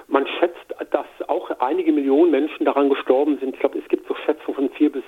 Man 0.10 0.26
schätzt, 0.40 0.74
dass 0.92 1.06
auch 1.28 1.50
einige 1.60 1.92
Millionen 1.92 2.32
Menschen 2.32 2.66
daran 2.66 2.90
gestorben 2.90 3.38
sind. 3.40 3.56
Ich 3.56 3.60
glaube, 3.60 3.78
es 3.78 3.88
gibt 3.90 4.08
so 4.08 4.16
Schätzungen 4.16 4.56
von 4.56 4.70
vier 4.70 4.90
bis, 4.90 5.04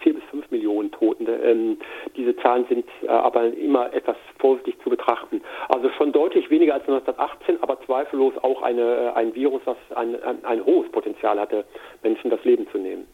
vier 0.00 0.14
bis 0.14 0.24
fünf 0.30 0.50
Millionen 0.50 0.90
Toten. 0.90 1.26
Ähm, 1.28 1.78
diese 2.16 2.34
Zahlen 2.36 2.64
sind 2.68 2.86
äh, 3.02 3.08
aber 3.08 3.52
immer 3.52 3.92
etwas 3.92 4.16
vorsichtig 4.38 4.76
zu 4.82 4.88
betrachten. 4.88 5.42
Also 5.68 5.90
schon 5.90 6.12
deutlich 6.12 6.48
weniger 6.48 6.74
als 6.74 6.88
1918, 6.88 7.62
aber 7.62 7.78
zweifellos 7.82 8.32
auch 8.42 8.62
eine, 8.62 8.80
äh, 8.80 9.12
ein 9.14 9.34
Virus, 9.34 9.60
das 9.66 9.76
ein, 9.94 10.22
ein, 10.22 10.44
ein 10.44 10.64
hohes 10.64 10.90
Potenzial 10.90 11.38
hatte, 11.38 11.64
Menschen 12.02 12.30
das 12.30 12.42
Leben 12.44 12.66
zu 12.70 12.78
nehmen. 12.78 13.06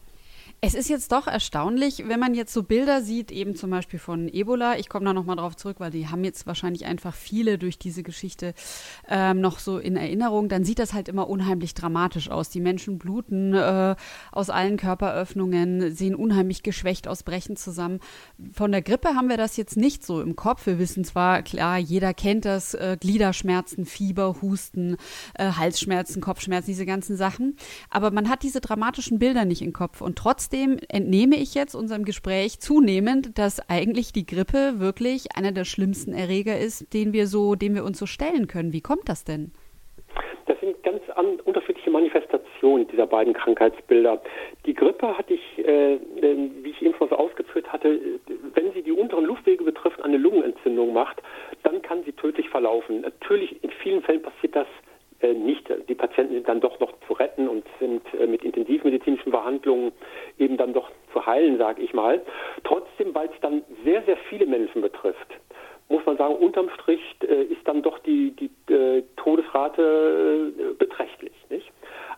Es 0.61 0.73
ist 0.73 0.89
jetzt 0.89 1.13
doch 1.13 1.27
erstaunlich, 1.27 2.03
wenn 2.07 2.19
man 2.19 2.33
jetzt 2.33 2.53
so 2.53 2.63
Bilder 2.63 3.01
sieht, 3.01 3.31
eben 3.31 3.55
zum 3.55 3.69
Beispiel 3.69 3.97
von 3.97 4.27
Ebola. 4.27 4.77
Ich 4.77 4.89
komme 4.89 5.05
da 5.05 5.13
nochmal 5.13 5.37
drauf 5.37 5.55
zurück, 5.55 5.77
weil 5.79 5.89
die 5.89 6.09
haben 6.09 6.25
jetzt 6.25 6.47
wahrscheinlich 6.47 6.85
einfach 6.85 7.15
viele 7.15 7.57
durch 7.57 7.79
diese 7.79 8.03
Geschichte 8.03 8.53
ähm, 9.07 9.39
noch 9.39 9.59
so 9.59 9.77
in 9.77 9.95
Erinnerung. 9.95 10.49
Dann 10.49 10.65
sieht 10.65 10.79
das 10.79 10.93
halt 10.93 11.07
immer 11.07 11.29
unheimlich 11.29 11.75
dramatisch 11.75 12.29
aus. 12.29 12.49
Die 12.49 12.59
Menschen 12.59 12.99
bluten 12.99 13.53
äh, 13.53 13.95
aus 14.33 14.49
allen 14.49 14.75
Körperöffnungen, 14.75 15.95
sehen 15.95 16.13
unheimlich 16.13 16.61
geschwächt 16.61 17.07
aus, 17.07 17.23
brechen 17.23 17.55
zusammen. 17.55 18.01
Von 18.51 18.73
der 18.73 18.81
Grippe 18.81 19.15
haben 19.15 19.29
wir 19.29 19.37
das 19.37 19.55
jetzt 19.55 19.77
nicht 19.77 20.05
so 20.05 20.21
im 20.21 20.35
Kopf. 20.35 20.65
Wir 20.65 20.77
wissen 20.77 21.05
zwar, 21.05 21.41
klar, 21.41 21.77
jeder 21.77 22.13
kennt 22.13 22.43
das, 22.43 22.73
äh, 22.73 22.97
Gliederschmerzen, 22.99 23.85
Fieber, 23.85 24.41
Husten, 24.41 24.97
äh, 25.35 25.53
Halsschmerzen, 25.53 26.21
Kopfschmerzen, 26.21 26.71
diese 26.71 26.85
ganzen 26.85 27.15
Sachen. 27.15 27.55
Aber 27.89 28.11
man 28.11 28.27
hat 28.27 28.43
diese 28.43 28.59
dramatischen 28.59 29.19
Bilder 29.19 29.45
nicht 29.45 29.61
im 29.61 29.71
Kopf. 29.71 30.01
Und 30.01 30.17
trotzdem 30.17 30.48
trotzdem 30.49 30.79
entnehme 30.89 31.35
ich 31.35 31.53
jetzt 31.53 31.75
unserem 31.75 32.05
Gespräch 32.05 32.59
zunehmend, 32.59 33.37
dass 33.37 33.69
eigentlich 33.69 34.13
die 34.13 34.25
Grippe 34.25 34.79
wirklich 34.79 35.37
einer 35.37 35.51
der 35.51 35.63
schlimmsten 35.63 36.11
Erreger 36.13 36.57
ist, 36.57 36.91
den 36.93 37.13
wir 37.13 37.27
so, 37.27 37.53
dem 37.53 37.75
wir 37.75 37.83
uns 37.83 37.99
so 37.99 38.07
stellen 38.07 38.47
können. 38.47 38.73
Wie 38.73 38.81
kommt 38.81 39.07
das 39.07 39.23
denn? 39.23 39.51
Das 40.47 40.59
sind 40.59 40.81
ganz 40.81 41.01
unterschiedliche 41.45 41.91
Manifestationen 41.91 42.87
dieser 42.87 43.05
beiden 43.05 43.33
Krankheitsbilder. 43.33 44.21
Die 44.65 44.73
Grippe 44.73 45.15
hatte 45.15 45.35
ich, 45.35 45.59
äh, 45.59 45.93
äh, 45.93 45.99
wie 46.63 46.71
ich 46.71 46.81
eben 46.81 46.95
schon 46.97 47.09
so 47.09 47.15
ausgeführt 47.15 47.71
hatte, 47.71 47.99
wenn 48.55 48.73
sie 48.73 48.81
die 48.81 48.91
unteren 48.91 49.25
Luftwege 49.25 49.63
betrifft, 49.63 50.01
eine 50.01 50.17
Lungenentzündung 50.17 50.93
macht, 50.93 51.21
dann 51.61 51.83
kann 51.83 52.03
sie 52.05 52.13
tödlich 52.13 52.49
verlaufen. 52.49 53.01
Natürlich, 53.01 53.63
in 53.63 53.69
vielen 53.83 54.01
Fällen 54.01 54.23
passiert 54.23 54.55
das 54.55 54.67
nicht. 55.27 55.69
Die 55.87 55.95
Patienten 55.95 56.33
sind 56.33 56.47
dann 56.47 56.61
doch 56.61 56.79
noch 56.79 56.93
zu 57.07 57.13
retten 57.13 57.47
und 57.47 57.65
sind 57.79 58.01
äh, 58.13 58.27
mit 58.27 58.43
intensivmedizinischen 58.43 59.31
Behandlungen 59.31 59.91
eben 60.37 60.57
dann 60.57 60.73
doch 60.73 60.89
zu 61.13 61.25
heilen, 61.25 61.57
sage 61.57 61.81
ich 61.81 61.93
mal. 61.93 62.21
Trotzdem, 62.63 63.13
weil 63.13 63.27
es 63.27 63.39
dann 63.41 63.63
sehr, 63.83 64.01
sehr 64.03 64.17
viele 64.29 64.45
Menschen 64.45 64.81
betrifft, 64.81 65.27
muss 65.89 66.05
man 66.05 66.17
sagen, 66.17 66.35
unterm 66.35 66.69
Strich 66.69 67.01
äh, 67.23 67.43
ist 67.43 67.67
dann 67.67 67.81
doch 67.81 67.99
die, 67.99 68.31
die 68.31 68.73
äh, 68.73 69.03
Todesrate 69.17 70.53
äh, 70.57 70.73
beträchtlich. 70.75 71.33
Nicht? 71.49 71.69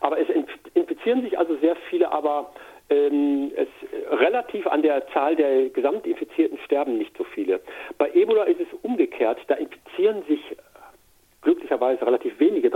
Aber 0.01 0.19
es 0.19 0.27
infizieren 0.73 1.21
sich 1.21 1.39
also 1.39 1.55
sehr 1.57 1.75
viele, 1.89 2.11
aber 2.11 2.51
ähm, 2.89 3.51
es, 3.55 3.69
relativ 4.11 4.67
an 4.67 4.81
der 4.81 5.07
Zahl 5.07 5.35
der 5.35 5.69
Gesamtinfizierten 5.69 6.57
sterben 6.65 6.97
nicht 6.97 7.15
so 7.17 7.23
viele. 7.23 7.61
Bei 7.97 8.11
Ebola 8.13 8.43
ist 8.43 8.59
es 8.59 8.67
umgekehrt, 8.81 9.39
da 9.47 9.55
infizieren 9.55 10.23
sich 10.27 10.41
glücklicherweise 11.41 12.05
relativ 12.05 12.39
wenige. 12.39 12.69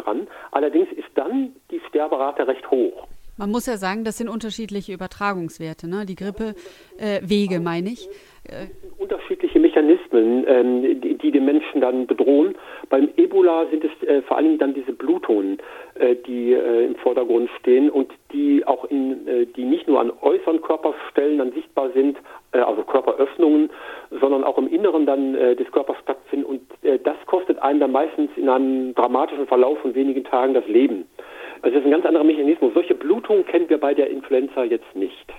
Allerdings 0.55 0.87
ist 0.93 1.09
dann 1.15 1.53
die 1.69 1.81
Sterberate 1.89 2.47
recht 2.47 2.71
hoch. 2.71 3.09
Man 3.35 3.51
muss 3.51 3.65
ja 3.65 3.75
sagen, 3.75 4.05
das 4.05 4.17
sind 4.17 4.29
unterschiedliche 4.29 4.93
Übertragungswerte. 4.93 5.85
Ne? 5.85 6.05
Die 6.05 6.15
Grippewege, 6.15 7.55
äh, 7.55 7.59
meine 7.59 7.89
ich. 7.89 8.07
Äh, 8.45 8.67
Mechanismen, 9.75 10.45
ähm, 10.47 11.01
die, 11.01 11.15
die, 11.15 11.31
den 11.31 11.45
Menschen 11.45 11.81
dann 11.81 12.07
bedrohen. 12.07 12.55
Beim 12.89 13.09
Ebola 13.17 13.65
sind 13.69 13.83
es 13.83 14.07
äh, 14.07 14.21
vor 14.21 14.37
allem 14.37 14.57
dann 14.57 14.73
diese 14.73 14.93
Blutungen, 14.93 15.57
äh, 15.95 16.15
die 16.15 16.53
äh, 16.53 16.85
im 16.85 16.95
Vordergrund 16.95 17.49
stehen 17.59 17.89
und 17.89 18.11
die 18.31 18.65
auch 18.65 18.85
in, 18.85 19.27
äh, 19.27 19.45
die 19.45 19.65
nicht 19.65 19.87
nur 19.87 19.99
an 19.99 20.11
äußeren 20.21 20.61
Körperstellen 20.61 21.39
dann 21.39 21.51
sichtbar 21.51 21.89
sind, 21.93 22.17
also 22.51 22.83
Körperöffnungen, 22.83 23.69
sondern 24.21 24.45
auch 24.45 24.57
im 24.57 24.71
Inneren 24.71 25.05
dann 25.05 25.33
des 25.33 25.69
Körpers 25.73 25.97
stattfinden. 26.01 26.45
Und 26.45 26.61
das 27.03 27.17
kostet 27.25 27.59
einen 27.59 27.81
dann 27.81 27.91
meistens 27.91 28.29
in 28.37 28.47
einem 28.47 28.95
dramatischen 28.95 29.45
Verlauf 29.45 29.77
von 29.79 29.93
wenigen 29.93 30.23
Tagen 30.23 30.53
das 30.53 30.65
Leben. 30.65 31.05
Also 31.63 31.75
das 31.75 31.81
ist 31.81 31.85
ein 31.85 31.91
ganz 31.91 32.05
anderer 32.05 32.23
Mechanismus. 32.23 32.73
Solche 32.73 32.95
Blutungen 32.95 33.45
kennen 33.45 33.67
wir 33.67 33.77
bei 33.77 33.93
der 33.93 34.09
Influenza 34.09 34.63
jetzt 34.63 34.95
nicht. 34.95 35.33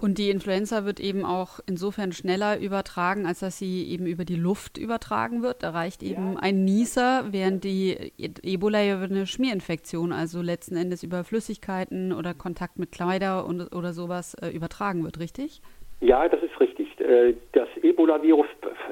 Und 0.00 0.18
die 0.18 0.30
Influenza 0.30 0.84
wird 0.84 1.00
eben 1.00 1.24
auch 1.24 1.58
insofern 1.66 2.12
schneller 2.12 2.58
übertragen, 2.58 3.26
als 3.26 3.40
dass 3.40 3.58
sie 3.58 3.88
eben 3.90 4.06
über 4.06 4.24
die 4.24 4.36
Luft 4.36 4.78
übertragen 4.78 5.42
wird. 5.42 5.62
Da 5.62 5.70
reicht 5.70 6.02
eben 6.02 6.34
ja. 6.34 6.38
ein 6.40 6.64
Nieser, 6.64 7.26
während 7.32 7.64
die 7.64 8.12
Ebola 8.42 8.80
ja 8.80 8.96
über 8.96 9.06
eine 9.06 9.26
Schmierinfektion, 9.26 10.12
also 10.12 10.40
letzten 10.40 10.76
Endes 10.76 11.02
über 11.02 11.24
Flüssigkeiten 11.24 12.12
oder 12.12 12.32
Kontakt 12.32 12.78
mit 12.78 12.92
Kleider 12.92 13.44
und, 13.44 13.74
oder 13.74 13.92
sowas 13.92 14.34
äh, 14.34 14.50
übertragen 14.50 15.02
wird, 15.02 15.18
richtig? 15.18 15.62
Ja, 16.00 16.28
das 16.28 16.42
ist 16.42 16.60
richtig. 16.60 16.88
Äh, 17.00 17.34
das 17.52 17.68
Ebola-Virus 17.82 18.46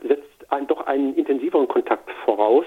setzt 0.06 0.50
einen, 0.50 0.66
doch 0.66 0.86
einen 0.86 1.14
intensiveren 1.14 1.68
Kontakt 1.68 2.10
voraus. 2.24 2.64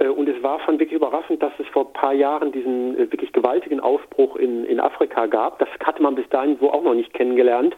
Äh, 0.00 0.08
und 0.08 0.28
es 0.28 0.42
war 0.42 0.58
schon 0.60 0.80
wirklich 0.80 0.96
überraschend, 0.96 1.42
dass 1.42 1.52
es 1.58 1.66
vor 1.68 1.86
ein 1.86 1.92
paar 1.92 2.12
Jahren 2.12 2.50
diesen 2.50 2.96
äh, 2.96 3.12
wirklich 3.12 3.32
gewaltigen 3.32 3.78
Ausbruch 3.80 4.36
in, 4.36 4.64
in 4.64 4.80
Afrika 4.80 5.26
gab. 5.26 5.58
Das 5.60 5.68
hatte 5.84 6.02
man 6.02 6.16
bis 6.16 6.28
dahin 6.30 6.56
so 6.58 6.72
auch 6.72 6.82
noch 6.82 6.94
nicht 6.94 7.14
kennengelernt. 7.14 7.76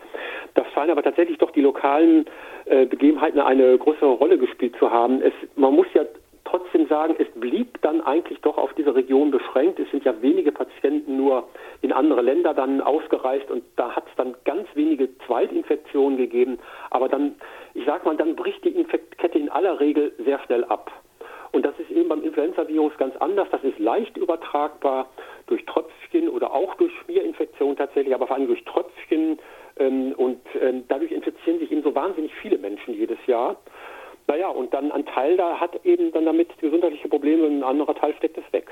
Das 0.55 0.67
scheinen 0.73 0.91
aber 0.91 1.02
tatsächlich 1.02 1.38
doch 1.38 1.50
die 1.50 1.61
lokalen 1.61 2.26
äh, 2.64 2.87
Begebenheiten 2.87 3.41
eine 3.41 3.76
größere 3.76 4.12
Rolle 4.12 4.38
gespielt 4.38 4.76
zu 4.79 4.91
haben. 4.91 5.21
Es, 5.21 5.33
man 5.57 5.75
muss 5.75 5.87
ja 5.95 6.05
trotzdem 6.45 6.87
sagen, 6.87 7.17
es 7.19 7.29
blieb 7.41 7.81
dann 7.81 8.02
eigentlich 8.02 8.41
doch 8.43 8.59
auf 8.59 8.75
diese 8.75 8.95
Region 8.95 9.31
beschränkt. 9.31 9.81
Es 9.81 9.91
sind 9.91 10.05
ja 10.05 10.21
wenige 10.21 10.52
Patienten 10.52 11.17
nur 11.17 11.49
in 11.81 11.93
andere 11.93 12.21
Länder 12.21 12.52
dann 12.52 12.83
ausgereist 12.83 13.50
und 13.50 13.64
da 13.76 13.97
hat 13.97 14.05
es 14.07 14.14
dann 14.17 14.35
ganz 14.45 14.69
wenige 14.75 15.09
Zweitinfektionen 15.26 16.19
gegeben. 16.19 16.59
Aber 16.91 17.09
dann, 17.09 17.37
ich 17.73 17.87
sag 17.87 18.05
mal, 18.05 18.17
dann 18.17 18.37
bricht 18.37 18.62
die 18.64 18.69
Infektkette 18.69 19.38
in 19.38 19.49
aller 19.49 19.81
Regel 19.81 20.12
sehr 20.25 20.38
schnell 20.41 20.64
ab. 20.64 20.93
Und 21.52 21.66
das 21.66 21.78
ist 21.78 21.90
eben 21.90 22.09
beim 22.09 22.25
Influenza-Virus 22.25 22.97
ganz 22.97 23.14
anders. 23.16 23.47
Das 23.50 23.62
ist 23.62 23.78
leicht 23.78 24.16
übertragbar 24.16 25.11
durch 25.47 25.64
Tröpfchen 25.66 26.28
oder 26.28 26.52
auch 26.52 26.75
durch 26.76 26.92
Schmierinfektion 27.04 27.76
tatsächlich, 27.76 28.14
aber 28.14 28.26
vor 28.26 28.37
allem 28.37 28.47
durch 28.47 28.64
Tröpfchen. 28.64 29.38
Ähm, 29.78 30.12
und 30.16 30.40
ähm, 30.61 30.85
dadurch 30.88 31.12
infizieren 31.12 31.59
sich 31.59 31.71
eben 31.71 31.82
so 31.82 31.94
wahnsinnig 31.94 32.35
viele 32.35 32.59
Menschen 32.59 32.94
jedes 32.94 33.18
Jahr. 33.26 33.56
Naja, 34.28 34.49
und 34.49 34.73
dann 34.73 34.92
ein 34.92 35.04
Teil 35.04 35.37
da 35.37 35.61
hat 35.61 35.85
eben 35.85 36.12
dann 36.12 36.25
damit 36.25 36.56
gesundheitliche 36.59 37.09
Probleme 37.09 37.44
und 37.44 37.59
ein 37.59 37.64
anderer 37.64 37.94
Teil 37.94 38.14
steckt 38.14 38.38
es 38.38 38.52
weg. 38.52 38.71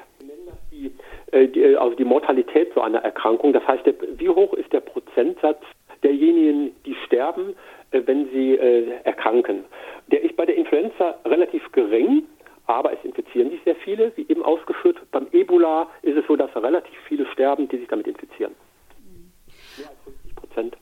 Die, 0.72 0.90
äh, 1.32 1.48
die, 1.48 1.62
äh, 1.62 1.76
also 1.76 1.96
die 1.96 2.04
Mortalität 2.04 2.72
so 2.74 2.80
einer 2.80 3.00
Erkrankung. 3.00 3.52
Das 3.52 3.66
heißt, 3.66 3.84
der, 3.84 3.94
wie 4.16 4.28
hoch 4.28 4.54
ist 4.54 4.72
der 4.72 4.80
Prozentsatz 4.80 5.60
derjenigen, 6.02 6.74
die 6.86 6.94
sterben, 7.06 7.56
äh, 7.90 8.00
wenn 8.06 8.30
sie 8.30 8.54
äh, 8.54 9.00
erkranken? 9.04 9.64
Der 10.10 10.22
ist 10.22 10.36
bei 10.36 10.46
der 10.46 10.56
Influenza 10.56 11.18
relativ 11.26 11.70
gering 11.72 12.24
aber 12.74 12.92
es 12.92 13.04
infizieren 13.04 13.50
sich 13.50 13.60
sehr 13.64 13.76
viele, 13.76 14.12
wie 14.16 14.26
eben 14.28 14.42
ausgeführt. 14.42 14.98
Beim 15.10 15.26
Ebola 15.32 15.88
ist 16.02 16.16
es 16.16 16.26
so, 16.26 16.36
dass 16.36 16.54
relativ 16.56 16.98
viele 17.08 17.26
sterben, 17.32 17.68
die 17.68 17.78
sich 17.78 17.88
damit 17.88 18.06
infizieren. 18.06 18.54
Mehr 19.78 19.88
als 19.88 19.98
50 20.04 20.36
Prozent. 20.36 20.76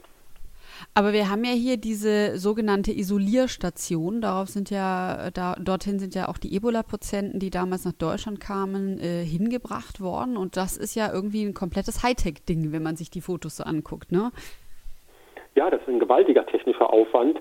Aber 0.94 1.12
wir 1.12 1.30
haben 1.30 1.44
ja 1.44 1.52
hier 1.52 1.76
diese 1.76 2.38
sogenannte 2.38 2.92
Isolierstation. 2.92 4.20
Darauf 4.20 4.48
sind 4.48 4.70
ja, 4.70 5.30
da, 5.32 5.54
dorthin 5.54 5.98
sind 5.98 6.14
ja 6.14 6.28
auch 6.28 6.38
die 6.38 6.54
Ebola-Patienten, 6.54 7.38
die 7.38 7.50
damals 7.50 7.84
nach 7.84 7.92
Deutschland 7.92 8.40
kamen, 8.40 8.98
äh, 8.98 9.24
hingebracht 9.24 10.00
worden. 10.00 10.36
Und 10.36 10.56
das 10.56 10.76
ist 10.76 10.94
ja 10.94 11.12
irgendwie 11.12 11.44
ein 11.44 11.54
komplettes 11.54 12.02
Hightech-Ding, 12.02 12.72
wenn 12.72 12.82
man 12.82 12.96
sich 12.96 13.10
die 13.10 13.20
Fotos 13.20 13.56
so 13.56 13.64
anguckt, 13.64 14.12
ne? 14.12 14.30
Ja, 15.54 15.70
das 15.70 15.80
ist 15.82 15.88
ein 15.88 15.98
gewaltiger 15.98 16.46
technischer 16.46 16.92
Aufwand 16.92 17.40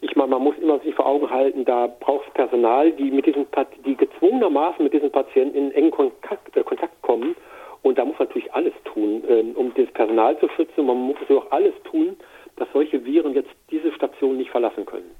ich 0.00 0.14
meine, 0.14 0.30
man 0.30 0.42
muss 0.42 0.56
immer 0.58 0.78
sich 0.80 0.94
vor 0.94 1.06
Augen 1.06 1.28
halten, 1.28 1.64
da 1.64 1.86
braucht 1.86 2.28
es 2.28 2.34
Personal, 2.34 2.92
die 2.92 3.10
mit 3.10 3.26
diesen, 3.26 3.46
die 3.84 3.96
gezwungenermaßen 3.96 4.84
mit 4.84 4.92
diesen 4.92 5.10
Patienten 5.10 5.56
in 5.56 5.72
engen 5.72 5.90
Kontakt, 5.90 6.56
äh, 6.56 6.62
Kontakt 6.62 7.00
kommen. 7.02 7.34
Und 7.82 7.98
da 7.98 8.04
muss 8.04 8.18
man 8.18 8.28
natürlich 8.28 8.52
alles 8.52 8.74
tun, 8.84 9.24
ähm, 9.28 9.52
um 9.54 9.72
das 9.74 9.90
Personal 9.92 10.38
zu 10.38 10.48
schützen. 10.50 10.86
Man 10.86 10.98
muss 10.98 11.16
auch 11.30 11.50
alles 11.50 11.74
tun, 11.84 12.16
dass 12.56 12.68
solche 12.72 13.04
Viren 13.04 13.34
jetzt 13.34 13.50
diese 13.70 13.92
Station 13.92 14.36
nicht 14.36 14.50
verlassen 14.50 14.84
können. 14.86 15.10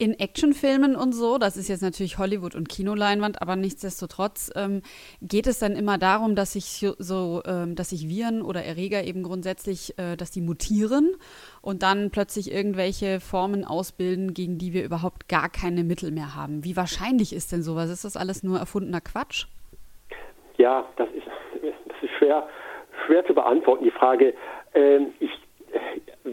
In 0.00 0.18
Actionfilmen 0.18 0.96
und 0.96 1.12
so, 1.12 1.36
das 1.36 1.58
ist 1.58 1.68
jetzt 1.68 1.82
natürlich 1.82 2.16
Hollywood 2.16 2.54
und 2.54 2.70
Kinoleinwand, 2.70 3.42
aber 3.42 3.54
nichtsdestotrotz 3.54 4.50
ähm, 4.56 4.80
geht 5.20 5.46
es 5.46 5.58
dann 5.58 5.76
immer 5.76 5.98
darum, 5.98 6.34
dass 6.34 6.54
sich 6.54 6.86
so, 6.96 7.42
ähm, 7.44 7.74
dass 7.74 7.90
sich 7.90 8.08
Viren 8.08 8.40
oder 8.40 8.64
Erreger 8.64 9.04
eben 9.04 9.22
grundsätzlich, 9.22 9.98
äh, 9.98 10.16
dass 10.16 10.30
die 10.30 10.40
mutieren 10.40 11.10
und 11.60 11.82
dann 11.82 12.10
plötzlich 12.10 12.50
irgendwelche 12.50 13.20
Formen 13.20 13.66
ausbilden, 13.66 14.32
gegen 14.32 14.56
die 14.56 14.72
wir 14.72 14.84
überhaupt 14.84 15.28
gar 15.28 15.50
keine 15.50 15.84
Mittel 15.84 16.12
mehr 16.12 16.34
haben. 16.34 16.64
Wie 16.64 16.78
wahrscheinlich 16.78 17.34
ist 17.34 17.52
denn 17.52 17.62
sowas? 17.62 17.90
Ist 17.90 18.06
das 18.06 18.16
alles 18.16 18.42
nur 18.42 18.58
erfundener 18.58 19.02
Quatsch? 19.02 19.48
Ja, 20.56 20.88
das 20.96 21.10
ist, 21.10 21.26
das 21.62 22.02
ist 22.02 22.10
schwer, 22.16 22.48
schwer 23.04 23.26
zu 23.26 23.34
beantworten, 23.34 23.84
die 23.84 23.90
Frage. 23.90 24.32
Ähm, 24.72 25.12
ich 25.20 25.30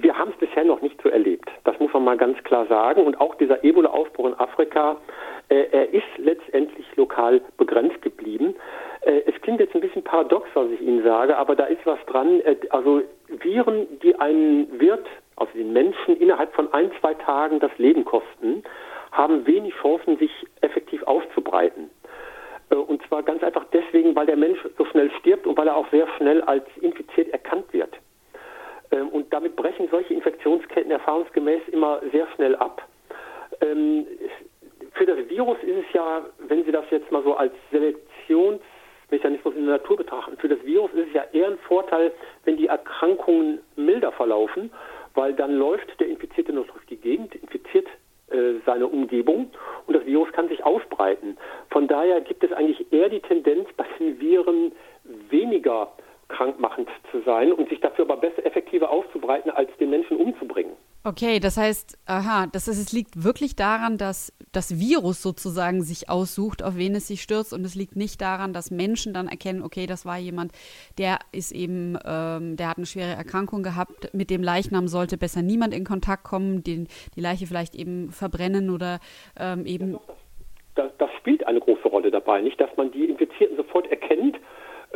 wir 0.01 0.17
haben 0.17 0.31
es 0.31 0.37
bisher 0.37 0.63
noch 0.63 0.81
nicht 0.81 1.01
so 1.01 1.09
erlebt. 1.09 1.49
Das 1.63 1.79
muss 1.79 1.91
man 1.93 2.03
mal 2.03 2.17
ganz 2.17 2.41
klar 2.43 2.65
sagen. 2.67 3.03
Und 3.03 3.19
auch 3.19 3.35
dieser 3.35 3.63
Ebola-Ausbruch 3.63 4.27
in 4.27 4.33
Afrika, 4.33 4.97
äh, 5.49 5.65
er 5.71 5.93
ist 5.93 6.17
letztendlich 6.17 6.85
lokal 6.95 7.41
begrenzt 7.57 8.01
geblieben. 8.01 8.55
Äh, 9.01 9.21
es 9.25 9.41
klingt 9.41 9.59
jetzt 9.59 9.75
ein 9.75 9.81
bisschen 9.81 10.03
paradox, 10.03 10.47
was 10.53 10.69
ich 10.71 10.81
Ihnen 10.81 11.03
sage, 11.03 11.37
aber 11.37 11.55
da 11.55 11.65
ist 11.65 11.85
was 11.85 11.99
dran. 12.07 12.41
Äh, 12.41 12.55
also 12.69 13.01
Viren, 13.27 13.87
die 14.01 14.15
einen 14.19 14.79
Wirt, 14.79 15.07
also 15.35 15.51
den 15.53 15.73
Menschen, 15.73 16.17
innerhalb 16.17 16.53
von 16.53 16.71
ein, 16.73 16.91
zwei 16.99 17.13
Tagen 17.13 17.59
das 17.59 17.71
Leben 17.77 18.05
kosten, 18.05 18.63
haben 19.11 19.45
wenig 19.47 19.73
Chancen, 19.75 20.17
sich 20.17 20.31
effektiv 20.61 21.03
auszubreiten. 21.03 21.89
Äh, 22.69 22.75
und 22.75 23.01
zwar 23.07 23.23
ganz 23.23 23.43
einfach 23.43 23.65
deswegen, 23.71 24.15
weil 24.15 24.25
der 24.25 24.37
Mensch 24.37 24.59
so 24.77 24.85
schnell 24.85 25.11
stirbt 25.19 25.47
und 25.47 25.57
weil 25.57 25.67
er 25.67 25.75
auch 25.75 25.89
sehr 25.91 26.07
schnell 26.17 26.41
als 26.41 26.65
infiziert 26.81 27.26
brechen 29.77 29.89
solche 29.91 30.13
Infektionsketten 30.13 30.91
erfahrungsgemäß 30.91 31.61
immer 31.71 32.01
sehr 32.11 32.27
schnell 32.35 32.55
ab. 32.55 32.81
Ähm, 33.61 34.05
für 34.93 35.05
das 35.05 35.17
Virus 35.29 35.57
ist 35.61 35.85
es 35.87 35.93
ja, 35.93 36.25
wenn 36.47 36.65
Sie 36.65 36.71
das 36.71 36.85
jetzt 36.89 37.11
mal 37.11 37.23
so 37.23 37.35
als 37.35 37.53
Selektionsmechanismus 37.71 39.55
in 39.55 39.65
der 39.65 39.77
Natur 39.77 39.97
betrachten, 39.97 40.37
für 40.37 40.47
das 40.47 40.63
Virus 40.65 40.91
ist 40.93 41.09
es 41.09 41.13
ja 41.13 41.23
eher 41.31 41.47
ein 41.47 41.59
Vorteil, 41.59 42.11
wenn 42.45 42.57
die 42.57 42.67
Erkrankungen 42.67 43.59
milder 43.75 44.11
verlaufen, 44.11 44.71
weil 45.13 45.33
dann 45.33 45.55
läuft 45.55 45.99
der 45.99 46.07
Infizierte 46.07 46.53
noch 46.53 46.67
durch 46.67 46.85
die 46.87 46.97
Gegend, 46.97 47.35
infiziert 47.35 47.87
äh, 48.31 48.53
seine 48.65 48.87
Umgebung 48.87 49.51
und 49.85 49.95
das 49.95 50.05
Virus 50.05 50.31
kann 50.31 50.47
sich 50.47 50.63
ausbreiten. 50.65 51.37
Von 51.69 51.87
daher 51.87 52.21
gibt 52.21 52.43
es 52.43 52.51
eigentlich 52.51 52.91
eher 52.91 53.09
die 53.09 53.21
Tendenz, 53.21 53.69
bei 53.77 53.85
den 53.99 54.19
Viren 54.19 54.71
weniger 55.29 55.91
krankmachend 56.29 56.89
zu 57.11 57.21
sein 57.21 57.51
und 57.51 57.69
sich 57.69 57.79
dafür 57.79 58.05
aber 58.05 58.17
besser 58.17 58.45
effektiver 58.45 58.89
auszubreiten, 58.89 59.49
als 59.51 59.69
den 59.79 59.89
Menschen 59.89 60.17
umzubringen. 60.17 60.73
Okay, 61.03 61.39
das 61.39 61.55
heißt, 61.55 61.97
aha, 62.05 62.47
das 62.51 62.67
heißt, 62.67 62.81
es 62.81 62.91
liegt 62.91 63.23
wirklich 63.23 63.55
daran, 63.55 63.97
dass 63.97 64.33
das 64.51 64.77
Virus 64.77 65.21
sozusagen 65.21 65.81
sich 65.81 66.09
aussucht, 66.09 66.63
auf 66.63 66.75
wen 66.75 66.95
es 66.95 67.07
sich 67.07 67.21
stürzt, 67.21 67.53
und 67.53 67.63
es 67.63 67.75
liegt 67.75 67.95
nicht 67.95 68.19
daran, 68.19 68.51
dass 68.51 68.71
Menschen 68.71 69.13
dann 69.13 69.27
erkennen, 69.27 69.63
okay, 69.63 69.85
das 69.85 70.05
war 70.05 70.17
jemand, 70.17 70.51
der 70.97 71.19
ist 71.31 71.53
eben, 71.53 71.97
ähm, 72.05 72.57
der 72.57 72.69
hat 72.69 72.77
eine 72.77 72.85
schwere 72.85 73.15
Erkrankung 73.15 73.63
gehabt, 73.63 74.13
mit 74.13 74.29
dem 74.29 74.43
Leichnam 74.43 74.89
sollte 74.89 75.17
besser 75.17 75.41
niemand 75.41 75.73
in 75.73 75.85
Kontakt 75.85 76.25
kommen, 76.25 76.63
den, 76.63 76.87
die 77.15 77.21
Leiche 77.21 77.47
vielleicht 77.47 77.75
eben 77.75 78.11
verbrennen 78.11 78.69
oder 78.69 78.99
ähm, 79.39 79.65
eben. 79.65 79.97
Das, 80.75 80.91
das 80.97 81.09
spielt 81.19 81.47
eine 81.47 81.61
große 81.61 81.87
Rolle 81.87 82.11
dabei, 82.11 82.41
nicht, 82.41 82.59
dass 82.59 82.75
man 82.75 82.91
die 82.91 83.05
Infizierten 83.05 83.55
sofort 83.55 83.89
erkennt 83.89 84.37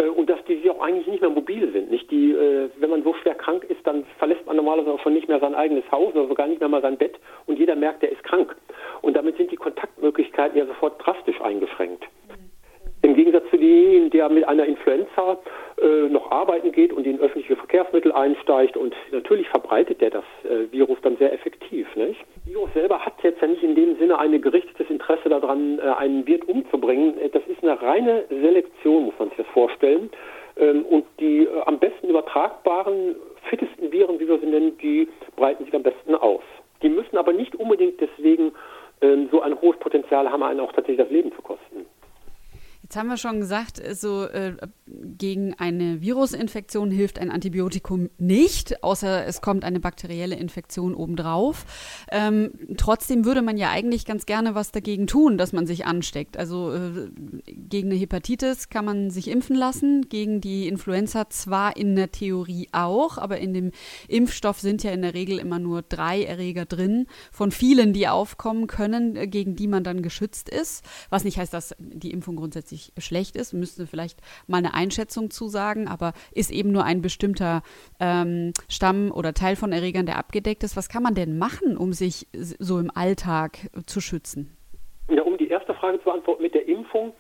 und 0.10 0.30
dass 0.30 0.44
die 0.46 0.70
auch 0.70 0.82
eigentlich 0.82 1.08
nicht 1.08 1.22
mehr 1.22 1.30
mobil 1.30 1.72
sind. 1.72 1.92
Nicht 1.92 2.10
die, 2.12 2.32
äh, 2.32 2.70
wenn 2.78 2.90
man 2.90 3.04
so 3.04 3.14
schwer 3.14 3.36
krank 3.36 3.64
ist, 3.66 3.86
dann 3.86 4.06
verlässt 4.18 4.46
man 4.46 4.56
normalerweise 4.56 4.94
auch 4.94 5.00
schon 5.02 5.14
nicht 5.14 5.28
mehr 5.28 5.40
sein 5.40 5.56
eigenes 5.56 5.90
Haus 5.92 6.14
oder 6.14 6.28
sogar 6.28 6.48
nicht 6.48 6.60
mehr 6.60 6.70
mal 6.70 6.82
sein 6.82 6.98
Bett 6.98 7.20
und 7.46 7.60
jeder 7.60 7.76
merkt, 7.76 8.02
der 8.02 8.12
ist 8.12 8.24
krank. 8.24 8.56
Und 9.02 9.16
damit 9.16 9.38
sind 9.38 9.52
die 9.52 9.58
Kontaktmöglichkeiten 9.58 10.58
ja 10.58 10.66
sofort 10.66 11.06
drastisch 11.06 11.40
eingeschränkt. 11.42 12.06
Im 13.04 13.16
Gegensatz 13.16 13.50
zu 13.62 13.68
demjenigen, 13.68 14.10
der 14.10 14.30
mit 14.30 14.48
einer 14.48 14.66
Influenza 14.66 15.38
äh, 15.82 16.10
noch 16.10 16.32
arbeiten 16.32 16.72
geht 16.72 16.92
und 16.94 17.06
in 17.06 17.20
öffentliche 17.20 17.56
Verkehrsmittel 17.56 18.12
einsteigt 18.12 18.76
und 18.76 18.94
natürlich 19.12 19.48
verbreitet 19.50 20.02
der 20.02 20.10
das 20.10 20.24
äh, 20.44 20.72
Virus 20.72 20.98
dann 21.02 21.18
sehr 21.18 21.32
effektiv. 21.34 21.88
Nicht? 21.96 22.20
Das 22.36 22.54
Virus 22.54 22.74
selber 22.74 23.00
hat 23.06 23.14
jetzt 23.24 23.42
ja 23.42 23.48
nicht 23.48 23.64
in 23.64 23.76
dem 23.76 23.98
Sinne 23.98 24.18
ein 24.20 24.40
gerichtetes 24.42 24.90
Interesse 24.90 25.30
daran, 25.30 25.80
äh, 25.80 25.82
einen 25.82 26.26
Wirt 26.28 26.48
umzubringen. 26.48 27.18
Äh, 27.20 27.30
das 27.30 27.44
ist 27.48 27.64
eine 27.64 27.82
reine 27.82 28.26
Selektion, 28.30 29.06
muss 29.06 29.14
man 29.20 29.30
sich 29.30 29.38
das 29.38 29.48
vorstellen. 29.48 30.10
Ähm, 30.58 30.86
und 30.86 31.06
die 31.20 31.44
äh, 31.44 31.62
am 31.66 31.80
besten 31.80 32.10
übertragbaren, 32.10 33.16
fittesten 33.50 33.92
Viren, 33.92 34.20
wie 34.20 34.28
wir 34.28 34.40
sie 34.40 34.48
nennen, 34.48 34.78
die 34.80 35.08
breiten 35.36 35.66
sich 35.66 35.74
am 35.74 35.84
besten 35.84 36.16
aus. 36.16 36.44
Die 36.82 36.90
müssen 36.90 37.18
aber 37.18 37.32
nicht 37.32 37.56
unbedingt 37.56 38.02
deswegen 38.02 38.54
ähm, 39.02 39.30
so 39.32 39.42
ein 39.42 39.60
hohes 39.62 39.78
Potenzial 39.78 40.32
haben, 40.32 40.44
einen 40.44 40.60
auch 40.60 40.74
tatsächlich 40.74 40.98
das 40.98 41.12
Leben 41.12 41.32
zu 41.34 41.42
kosten. 41.42 41.61
Jetzt 42.92 42.98
haben 42.98 43.08
wir 43.08 43.16
schon 43.16 43.40
gesagt, 43.40 43.82
so 43.94 44.26
äh, 44.26 44.58
gegen 45.22 45.54
eine 45.54 46.02
Virusinfektion 46.02 46.90
hilft 46.90 47.20
ein 47.20 47.30
Antibiotikum 47.30 48.10
nicht, 48.18 48.84
außer 48.84 49.24
es 49.28 49.40
kommt 49.40 49.64
eine 49.64 49.80
bakterielle 49.80 50.36
Infektion 50.36 50.96
obendrauf. 50.96 51.64
Ähm, 52.10 52.50
trotzdem 52.76 53.24
würde 53.24 53.44
man 53.44 53.56
ja 53.56 53.70
eigentlich 53.70 54.06
ganz 54.06 54.26
gerne 54.26 54.56
was 54.56 54.72
dagegen 54.72 55.06
tun, 55.06 55.38
dass 55.38 55.54
man 55.54 55.68
sich 55.68 55.86
ansteckt. 55.86 56.38
Also 56.38 56.74
äh, 56.74 57.12
gegen 57.46 57.92
eine 57.92 58.00
Hepatitis 58.00 58.70
kann 58.70 58.84
man 58.84 59.12
sich 59.12 59.28
impfen 59.28 59.56
lassen, 59.56 60.10
gegen 60.10 60.42
die 60.42 60.68
Influenza 60.68 61.30
zwar 61.30 61.78
in 61.78 61.96
der 61.96 62.12
Theorie 62.12 62.70
auch, 62.72 63.20
aber 63.20 63.38
in 63.38 63.54
dem 63.54 63.72
Impfstoff 64.08 64.60
sind 64.60 64.82
ja 64.82 64.90
in 64.90 65.04
der 65.04 65.14
Regel 65.14 65.38
immer 65.38 65.60
nur 65.60 65.84
drei 65.84 66.24
Erreger 66.24 66.66
drin, 66.66 67.06
von 67.32 67.52
vielen, 67.52 67.94
die 67.94 68.08
aufkommen 68.08 68.66
können, 68.66 69.16
äh, 69.16 69.28
gegen 69.28 69.56
die 69.56 69.68
man 69.68 69.84
dann 69.84 70.02
geschützt 70.02 70.50
ist. 70.50 70.84
Was 71.12 71.26
nicht 71.26 71.38
heißt, 71.38 71.54
dass 71.54 71.76
die 71.78 72.10
Impfung 72.10 72.38
grundsätzlich 72.38 72.92
schlecht 72.98 73.36
ist, 73.36 73.54
müsste 73.54 73.86
vielleicht 73.86 74.20
mal 74.48 74.58
eine 74.58 74.74
Einschätzung 74.74 75.11
zu 75.12 75.48
sagen, 75.48 75.88
aber 75.88 76.14
ist 76.34 76.52
eben 76.52 76.72
nur 76.72 76.84
ein 76.84 77.02
bestimmter 77.02 77.62
ähm, 78.00 78.54
Stamm 78.70 79.12
oder 79.12 79.34
Teil 79.34 79.56
von 79.56 79.72
Erregern, 79.72 80.06
der 80.06 80.18
abgedeckt 80.18 80.64
ist. 80.64 80.78
Was 80.78 80.90
kann 80.90 81.04
man 81.04 81.14
denn 81.14 81.38
machen, 81.38 81.78
um 81.78 81.94
sich 81.94 82.28
so 82.34 82.80
im 82.80 82.92
Alltag 82.94 83.70
zu 83.86 84.00
schützen? 84.02 84.58
Ja, 85.10 85.24
um 85.24 85.38
die 85.38 85.50
erste 85.50 85.74
Frage 85.74 86.00
zu 86.00 86.06
beantworten 86.06 86.42
mit 86.42 86.54
der 86.54 86.68
Impfung. 86.68 87.14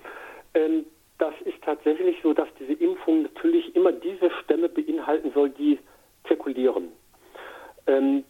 Ähm, 0.53 0.85
das 1.17 1.33
ist 1.45 1.61
tatsächlich 1.63 2.15
so, 2.23 2.33
dass 2.33 2.47
diese 2.59 2.73
Impfung 2.73 3.23
natürlich 3.23 3.75
immer 3.75 3.91
diese 3.91 4.31
Stämme 4.43 4.69
beinhalten 4.69 5.31
soll, 5.33 5.51
die 5.51 5.77
zirkulieren. 6.27 6.89
Ähm, 7.87 8.23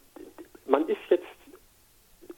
man 0.65 0.87
ist 0.87 0.99
jetzt 1.09 1.25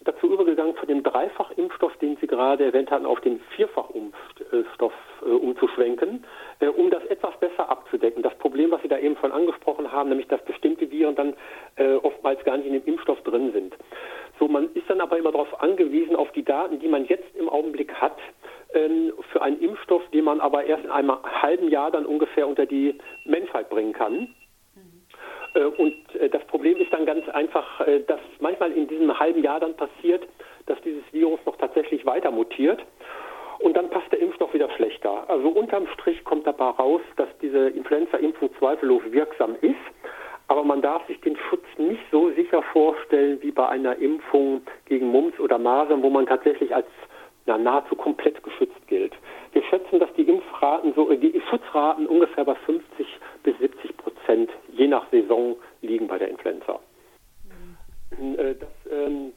dazu 0.03 0.27
übergegangen, 0.31 0.75
von 0.75 0.87
dem 0.87 1.03
Dreifachimpfstoff, 1.03 1.95
den 1.97 2.17
Sie 2.17 2.27
gerade 2.27 2.65
erwähnt 2.65 2.91
hatten, 2.91 3.05
auf 3.05 3.19
den 3.21 3.39
Vierfachimpfstoff 3.55 4.93
äh, 5.25 5.29
umzuschwenken, 5.29 6.25
äh, 6.59 6.67
um 6.67 6.89
das 6.89 7.03
etwas 7.05 7.37
besser 7.39 7.69
abzudecken. 7.69 8.23
Das 8.23 8.35
Problem, 8.35 8.71
was 8.71 8.81
Sie 8.81 8.87
da 8.87 8.97
eben 8.97 9.17
schon 9.17 9.31
angesprochen 9.31 9.91
haben, 9.91 10.09
nämlich 10.09 10.27
dass 10.27 10.43
bestimmte 10.45 10.89
Viren 10.91 11.15
dann 11.15 11.33
äh, 11.75 11.95
oftmals 11.95 12.43
gar 12.43 12.57
nicht 12.57 12.67
in 12.67 12.73
dem 12.73 12.85
Impfstoff 12.85 13.21
drin 13.23 13.51
sind. 13.51 13.75
So, 14.39 14.47
man 14.47 14.69
ist 14.73 14.89
dann 14.89 15.01
aber 15.01 15.17
immer 15.17 15.31
darauf 15.31 15.61
angewiesen, 15.61 16.15
auf 16.15 16.31
die 16.31 16.43
Daten, 16.43 16.79
die 16.79 16.87
man 16.87 17.05
jetzt 17.05 17.35
im 17.35 17.49
Augenblick 17.49 17.93
hat, 17.93 18.17
ähm, 18.73 19.13
für 19.31 19.41
einen 19.41 19.59
Impfstoff, 19.59 20.01
den 20.11 20.25
man 20.25 20.39
aber 20.39 20.65
erst 20.65 20.83
in 20.83 20.91
einem 20.91 21.11
halben 21.23 21.69
Jahr 21.69 21.91
dann 21.91 22.05
ungefähr 22.05 22.47
unter 22.47 22.65
die 22.65 22.97
Menschheit 23.25 23.69
bringen 23.69 23.93
kann. 23.93 24.33
Äh, 25.53 25.65
und 25.65 25.95
äh, 26.15 26.29
das 26.29 26.43
Problem 26.45 26.77
ist 26.77 26.91
dann 26.91 27.05
ganz 27.05 27.27
einfach, 27.29 27.81
äh, 27.81 28.01
dass 28.01 28.19
manchmal 28.39 28.71
in 28.71 28.87
diesem 28.87 29.17
halben 29.19 29.43
Jahr 29.43 29.59
dann 29.59 29.75
passiert, 29.75 30.27
dass 30.65 30.79
dieses 30.81 31.03
Virus 31.11 31.39
noch 31.45 31.57
tatsächlich 31.57 32.05
weiter 32.05 32.31
mutiert. 32.31 32.83
Und 33.59 33.77
dann 33.77 33.89
passt 33.89 34.11
der 34.11 34.19
Impfstoff 34.19 34.53
wieder 34.53 34.69
schlechter. 34.71 35.29
Also 35.29 35.47
unterm 35.47 35.87
Strich 35.87 36.23
kommt 36.25 36.45
dabei 36.45 36.69
raus, 36.69 37.01
dass 37.15 37.29
diese 37.41 37.69
Influenza-Impfung 37.69 38.49
zweifellos 38.59 39.01
wirksam 39.11 39.55
ist. 39.61 39.75
Aber 40.49 40.63
man 40.63 40.81
darf 40.81 41.05
sich 41.07 41.21
den 41.21 41.37
Schutz 41.49 41.63
nicht 41.77 42.01
so 42.11 42.29
sicher 42.31 42.61
vorstellen 42.61 43.41
wie 43.41 43.51
bei 43.51 43.67
einer 43.69 43.95
Impfung 43.97 44.61
gegen 44.85 45.07
Mumps 45.07 45.39
oder 45.39 45.57
Masern, 45.57 46.03
wo 46.03 46.09
man 46.09 46.25
tatsächlich 46.25 46.75
als 46.75 46.87
na, 47.45 47.57
nahezu 47.57 47.95
komplett 47.95 48.43
geschützt 48.43 48.87
gilt. 48.87 49.13
Wir 49.53 49.63
schätzen, 49.63 49.99
dass 49.99 50.11
die 50.13 50.23
Impfraten 50.23 50.93
so, 50.95 51.11
die 51.13 51.41
Schutzraten 51.49 52.07
ungefähr 52.07 52.45
bei 52.45 52.55
50 52.55 53.07
bis 53.43 53.57
70 53.59 53.97
Prozent 53.97 54.49
je 54.83 54.87
nach 54.89 55.09
Saison 55.11 55.55
liegen 55.81 56.07
bei 56.07 56.17
der 56.17 56.29
Influenza. 56.29 56.79
Mhm. 58.17 58.37
Das 58.59 58.91
ähm, 58.91 59.31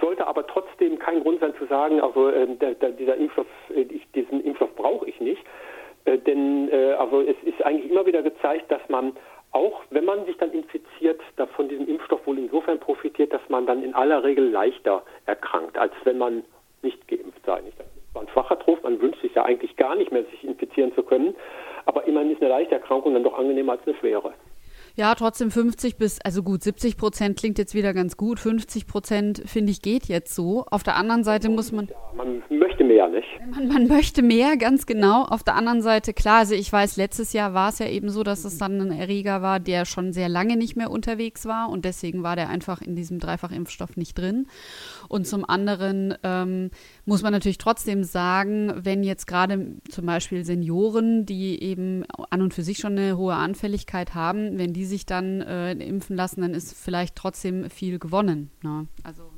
sollte 0.00 0.26
aber 0.26 0.46
trotzdem 0.46 0.98
kein 0.98 1.22
Grund 1.22 1.40
sein 1.40 1.54
zu 1.58 1.66
sagen, 1.66 2.00
also 2.00 2.28
äh, 2.28 2.46
der, 2.56 2.74
der, 2.74 2.90
dieser 2.90 3.16
Impfstoff, 3.16 3.46
äh, 3.74 3.82
ich, 3.82 4.10
diesen 4.12 4.42
Impfstoff 4.42 4.74
brauche 4.76 5.06
ich 5.08 5.20
nicht. 5.20 5.42
Äh, 6.06 6.18
denn 6.18 6.70
äh, 6.70 6.92
also 6.92 7.20
es 7.20 7.36
ist 7.44 7.62
eigentlich 7.64 7.90
immer 7.90 8.06
wieder 8.06 8.22
gezeigt, 8.22 8.70
dass 8.70 8.86
man 8.88 9.12
auch 9.52 9.82
wenn 9.90 10.04
man 10.04 10.24
sich 10.26 10.36
dann 10.38 10.50
infiziert, 10.50 11.20
von 11.54 11.68
diesem 11.68 11.86
Impfstoff 11.86 12.26
wohl 12.26 12.38
insofern 12.38 12.80
profitiert, 12.80 13.32
dass 13.32 13.48
man 13.48 13.66
dann 13.66 13.84
in 13.84 13.94
aller 13.94 14.24
Regel 14.24 14.50
leichter 14.50 15.04
erkrankt, 15.26 15.78
als 15.78 15.92
wenn 16.02 16.18
man 16.18 16.42
nicht 16.82 17.06
geimpft 17.06 17.46
sei. 17.46 17.62
Zwar 18.10 18.22
ein 18.22 18.28
schwacher 18.30 18.58
Trost, 18.58 18.82
man 18.82 19.00
wünscht 19.00 19.22
sich 19.22 19.32
ja 19.34 19.44
eigentlich 19.44 19.76
gar 19.76 19.94
nicht 19.94 20.10
mehr, 20.10 20.24
sich 20.24 20.42
infizieren 20.42 20.92
zu 20.96 21.04
können, 21.04 21.36
aber 21.86 22.06
immerhin 22.06 22.30
ist 22.30 22.40
eine 22.40 22.50
leichte 22.50 22.74
Erkrankung 22.74 23.14
dann 23.14 23.24
doch 23.24 23.38
angenehmer 23.38 23.72
als 23.72 23.82
eine 23.86 23.96
schwere. 23.96 24.34
Ja, 24.96 25.14
trotzdem 25.16 25.50
50 25.50 25.96
bis, 25.96 26.20
also 26.20 26.44
gut, 26.44 26.62
70 26.62 26.96
Prozent 26.96 27.36
klingt 27.36 27.58
jetzt 27.58 27.74
wieder 27.74 27.92
ganz 27.92 28.16
gut. 28.16 28.38
50 28.38 28.86
Prozent, 28.86 29.42
finde 29.44 29.72
ich, 29.72 29.82
geht 29.82 30.04
jetzt 30.04 30.34
so. 30.34 30.66
Auf 30.70 30.84
der 30.84 30.94
anderen 30.94 31.24
Seite 31.24 31.48
muss 31.48 31.72
man. 31.72 31.86
Ja, 31.86 31.96
man 32.16 32.42
möchte 32.84 32.94
mehr, 32.94 33.08
nicht? 33.08 33.54
Man, 33.54 33.68
man, 33.68 33.86
möchte 33.86 34.22
mehr, 34.22 34.56
ganz 34.56 34.86
genau. 34.86 35.24
Auf 35.24 35.42
der 35.42 35.54
anderen 35.54 35.82
Seite, 35.82 36.12
klar, 36.12 36.40
also 36.40 36.54
ich 36.54 36.72
weiß, 36.72 36.96
letztes 36.96 37.32
Jahr 37.32 37.54
war 37.54 37.68
es 37.68 37.78
ja 37.78 37.86
eben 37.86 38.10
so, 38.10 38.22
dass 38.22 38.44
es 38.44 38.58
dann 38.58 38.80
ein 38.80 38.92
Erreger 38.92 39.42
war, 39.42 39.60
der 39.60 39.84
schon 39.84 40.12
sehr 40.12 40.28
lange 40.28 40.56
nicht 40.56 40.76
mehr 40.76 40.90
unterwegs 40.90 41.46
war 41.46 41.70
und 41.70 41.84
deswegen 41.84 42.22
war 42.22 42.36
der 42.36 42.48
einfach 42.48 42.80
in 42.82 42.96
diesem 42.96 43.18
Dreifachimpfstoff 43.18 43.96
nicht 43.96 44.18
drin. 44.18 44.46
Und 45.08 45.26
zum 45.26 45.44
anderen 45.48 46.14
ähm, 46.22 46.70
muss 47.04 47.22
man 47.22 47.32
natürlich 47.32 47.58
trotzdem 47.58 48.04
sagen, 48.04 48.72
wenn 48.76 49.04
jetzt 49.04 49.26
gerade 49.26 49.76
zum 49.88 50.06
Beispiel 50.06 50.44
Senioren, 50.44 51.26
die 51.26 51.62
eben 51.62 52.04
an 52.30 52.42
und 52.42 52.54
für 52.54 52.62
sich 52.62 52.78
schon 52.78 52.98
eine 52.98 53.16
hohe 53.16 53.34
Anfälligkeit 53.34 54.14
haben, 54.14 54.58
wenn 54.58 54.72
die 54.72 54.84
sich 54.84 55.06
dann 55.06 55.40
äh, 55.40 55.72
impfen 55.72 56.16
lassen, 56.16 56.42
dann 56.42 56.54
ist 56.54 56.76
vielleicht 56.76 57.16
trotzdem 57.16 57.70
viel 57.70 57.98
gewonnen. 57.98 58.50
Ne? 58.62 58.86
Also 59.02 59.33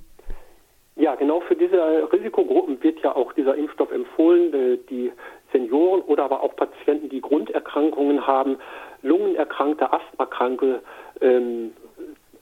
ja, 0.96 1.14
genau 1.14 1.40
für 1.40 1.54
diese 1.54 2.10
Risikogruppen 2.10 2.82
wird 2.82 3.00
ja 3.00 3.14
auch 3.14 3.34
dieser 3.34 3.54
Impfstoff 3.54 3.92
empfohlen. 3.92 4.52
Äh, 4.54 4.78
die 4.88 5.12
Senioren 5.52 6.00
oder 6.02 6.24
aber 6.24 6.42
auch 6.42 6.56
Patienten, 6.56 7.08
die 7.10 7.20
Grunderkrankungen 7.20 8.26
haben, 8.26 8.56
Lungenerkrankte, 9.02 9.92
Asthmakranke, 9.92 10.80
ähm, 11.20 11.72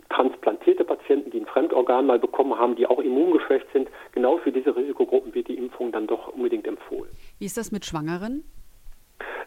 transplantierte 0.09 0.85
Patienten, 0.85 1.31
die 1.31 1.41
ein 1.41 1.47
Fremdorgan 1.47 2.07
mal 2.07 2.21
bekommen 2.21 2.57
haben, 2.57 2.77
die 2.77 2.87
auch 2.87 3.01
immungeschwächt 3.01 3.67
sind. 3.73 3.89
Genau 4.13 4.39
für 4.39 4.53
diese 4.53 4.77
Risikogruppen 4.77 5.35
wird 5.35 5.49
die 5.49 5.59
Impfung 5.59 5.91
dann 5.91 6.07
doch 6.07 6.29
unbedingt 6.29 6.67
empfohlen. 6.67 7.11
Wie 7.41 7.47
ist 7.47 7.57
das 7.57 7.73
mit 7.73 7.85
Schwangeren? 7.85 8.45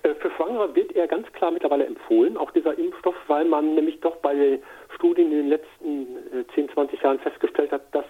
Äh, 0.04 0.16
für 0.16 0.30
Schwangere 0.32 0.76
wird 0.76 0.92
er 0.94 1.08
ganz 1.08 1.32
klar 1.32 1.52
mittlerweile 1.52 1.86
empfohlen, 1.86 2.36
auch 2.36 2.52
dieser 2.52 2.78
Impfstoff, 2.78 3.16
weil 3.28 3.46
man 3.46 3.76
nämlich 3.76 4.02
doch 4.02 4.18
bei 4.18 4.60
Studien 4.96 5.32
in 5.32 5.38
den 5.38 5.50
letzten 5.50 6.08
10, 6.54 6.66
äh, 6.66 6.74
20 6.74 7.02
Jahren 7.02 7.20
festgestellt 7.20 7.72
hat, 7.72 7.84
dass 7.96 8.06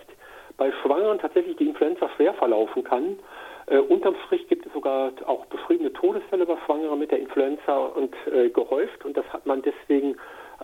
bei 0.57 0.71
Schwangeren 0.81 1.19
tatsächlich 1.19 1.55
die 1.57 1.67
Influenza 1.67 2.09
schwer 2.15 2.33
verlaufen 2.33 2.83
kann. 2.83 3.19
Äh, 3.67 3.79
unterm 3.79 4.15
Strich 4.25 4.47
gibt 4.47 4.65
es 4.65 4.73
sogar 4.73 5.11
auch 5.25 5.45
beschriebene 5.47 5.93
Todesfälle 5.93 6.45
bei 6.45 6.57
Schwangeren 6.65 6.99
mit 6.99 7.11
der 7.11 7.19
Influenza 7.19 7.77
und 7.77 8.15
äh, 8.31 8.49
gehäuft 8.49 9.05
und 9.05 9.15
das 9.15 9.25
hat 9.31 9.45
man 9.45 9.61
deswegen 9.61 10.15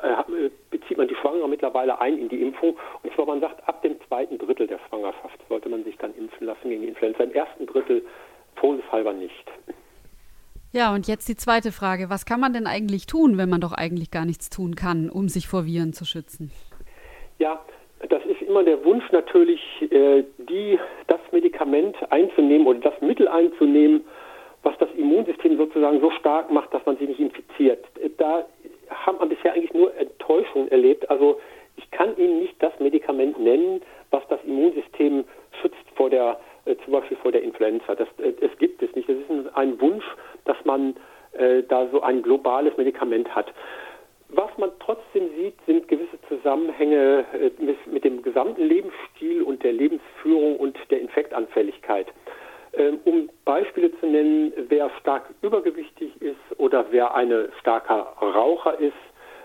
äh, 0.01 0.07
hat, 0.07 0.29
äh, 0.29 0.49
bezieht 0.71 0.97
man 0.97 1.07
die 1.07 1.15
Schwangere 1.15 1.47
mittlerweile 1.47 1.99
ein 1.99 2.17
in 2.17 2.29
die 2.29 2.41
Impfung 2.41 2.77
und 3.03 3.13
zwar 3.13 3.25
man 3.25 3.41
sagt 3.41 3.67
ab 3.67 3.81
dem 3.81 3.99
zweiten 4.07 4.37
Drittel 4.37 4.67
der 4.67 4.79
Schwangerschaft 4.87 5.37
sollte 5.49 5.69
man 5.69 5.83
sich 5.83 5.97
dann 5.97 6.15
impfen 6.15 6.47
lassen 6.47 6.69
gegen 6.69 6.81
die 6.81 6.87
Influenza. 6.87 7.23
Im 7.23 7.33
ersten 7.33 7.65
Drittel 7.65 8.03
todeshalber 8.55 9.13
nicht. 9.13 9.51
Ja, 10.71 10.91
und 10.93 11.07
jetzt 11.07 11.27
die 11.29 11.35
zweite 11.35 11.71
Frage. 11.71 12.09
Was 12.09 12.25
kann 12.25 12.39
man 12.39 12.53
denn 12.53 12.65
eigentlich 12.65 13.05
tun, 13.05 13.37
wenn 13.37 13.49
man 13.49 13.61
doch 13.61 13.73
eigentlich 13.73 14.09
gar 14.09 14.25
nichts 14.25 14.49
tun 14.49 14.75
kann, 14.75 15.09
um 15.09 15.29
sich 15.29 15.47
vor 15.47 15.65
Viren 15.65 15.93
zu 15.93 16.03
schützen? 16.03 16.51
Ja, 17.37 17.63
das 18.09 18.25
ist 18.25 18.41
immer 18.41 18.63
der 18.63 18.83
Wunsch 18.85 19.09
natürlich, 19.11 19.61
äh, 19.89 20.23
die, 20.37 20.79
das 21.07 21.19
Medikament 21.31 21.95
einzunehmen 22.11 22.67
oder 22.67 22.79
das 22.79 23.01
Mittel 23.01 23.27
einzunehmen, 23.27 24.03
was 24.63 24.77
das 24.77 24.89
Immunsystem 24.95 25.57
sozusagen 25.57 25.99
so 25.99 26.11
stark 26.11 26.51
macht, 26.51 26.73
dass 26.73 26.85
man 26.85 26.97
sich 26.97 27.07
nicht 27.07 27.19
infiziert. 27.19 27.85
Da 28.17 28.45
hat 28.89 29.19
man 29.19 29.29
bisher 29.29 29.53
eigentlich 29.53 29.73
nur 29.73 29.95
Enttäuschung 29.95 30.67
erlebt. 30.69 31.09
Also 31.09 31.39
ich 31.75 31.89
kann 31.91 32.15
Ihnen 32.17 32.39
nicht 32.39 32.55
das 32.59 32.71
Medikament 32.79 33.39
nennen, 33.39 33.81
was 34.11 34.23
das 34.29 34.39
Immunsystem 34.45 35.25
schützt 35.61 35.85
vor 35.95 36.09
der, 36.09 36.39
äh, 36.65 36.75
zum 36.83 36.93
Beispiel 36.93 37.17
vor 37.17 37.31
der 37.31 37.43
Influenza. 37.43 37.95
Das, 37.95 38.07
äh, 38.19 38.33
es 38.41 38.57
gibt 38.57 38.81
es 38.81 38.95
nicht. 38.95 39.09
Es 39.09 39.17
ist 39.17 39.55
ein 39.55 39.79
Wunsch, 39.81 40.05
dass 40.45 40.57
man 40.65 40.95
äh, 41.33 41.63
da 41.63 41.87
so 41.91 42.01
ein 42.01 42.21
globales 42.21 42.75
Medikament 42.77 43.33
hat. 43.35 43.51
Was 44.35 44.49
man 44.57 44.71
trotzdem 44.79 45.29
sieht, 45.37 45.53
sind 45.67 45.87
gewisse 45.87 46.19
Zusammenhänge 46.27 47.23
äh, 47.33 47.51
mit, 47.85 48.03
dem 48.03 48.23
gesamten 48.23 48.63
Lebensstil 48.63 49.43
und 49.43 49.63
der 49.63 49.73
Lebensführung 49.73 50.57
und 50.57 50.75
der 50.89 51.01
Infektanfälligkeit. 51.01 52.07
Ähm, 52.73 52.99
um 53.05 53.29
Beispiele 53.45 53.91
zu 53.99 54.07
nennen, 54.07 54.51
wer 54.69 54.89
stark 54.99 55.29
übergewichtig 55.43 56.19
ist 56.19 56.39
oder 56.57 56.87
wer 56.89 57.13
ein 57.13 57.31
starker 57.59 58.13
Raucher 58.19 58.79
ist, 58.79 58.93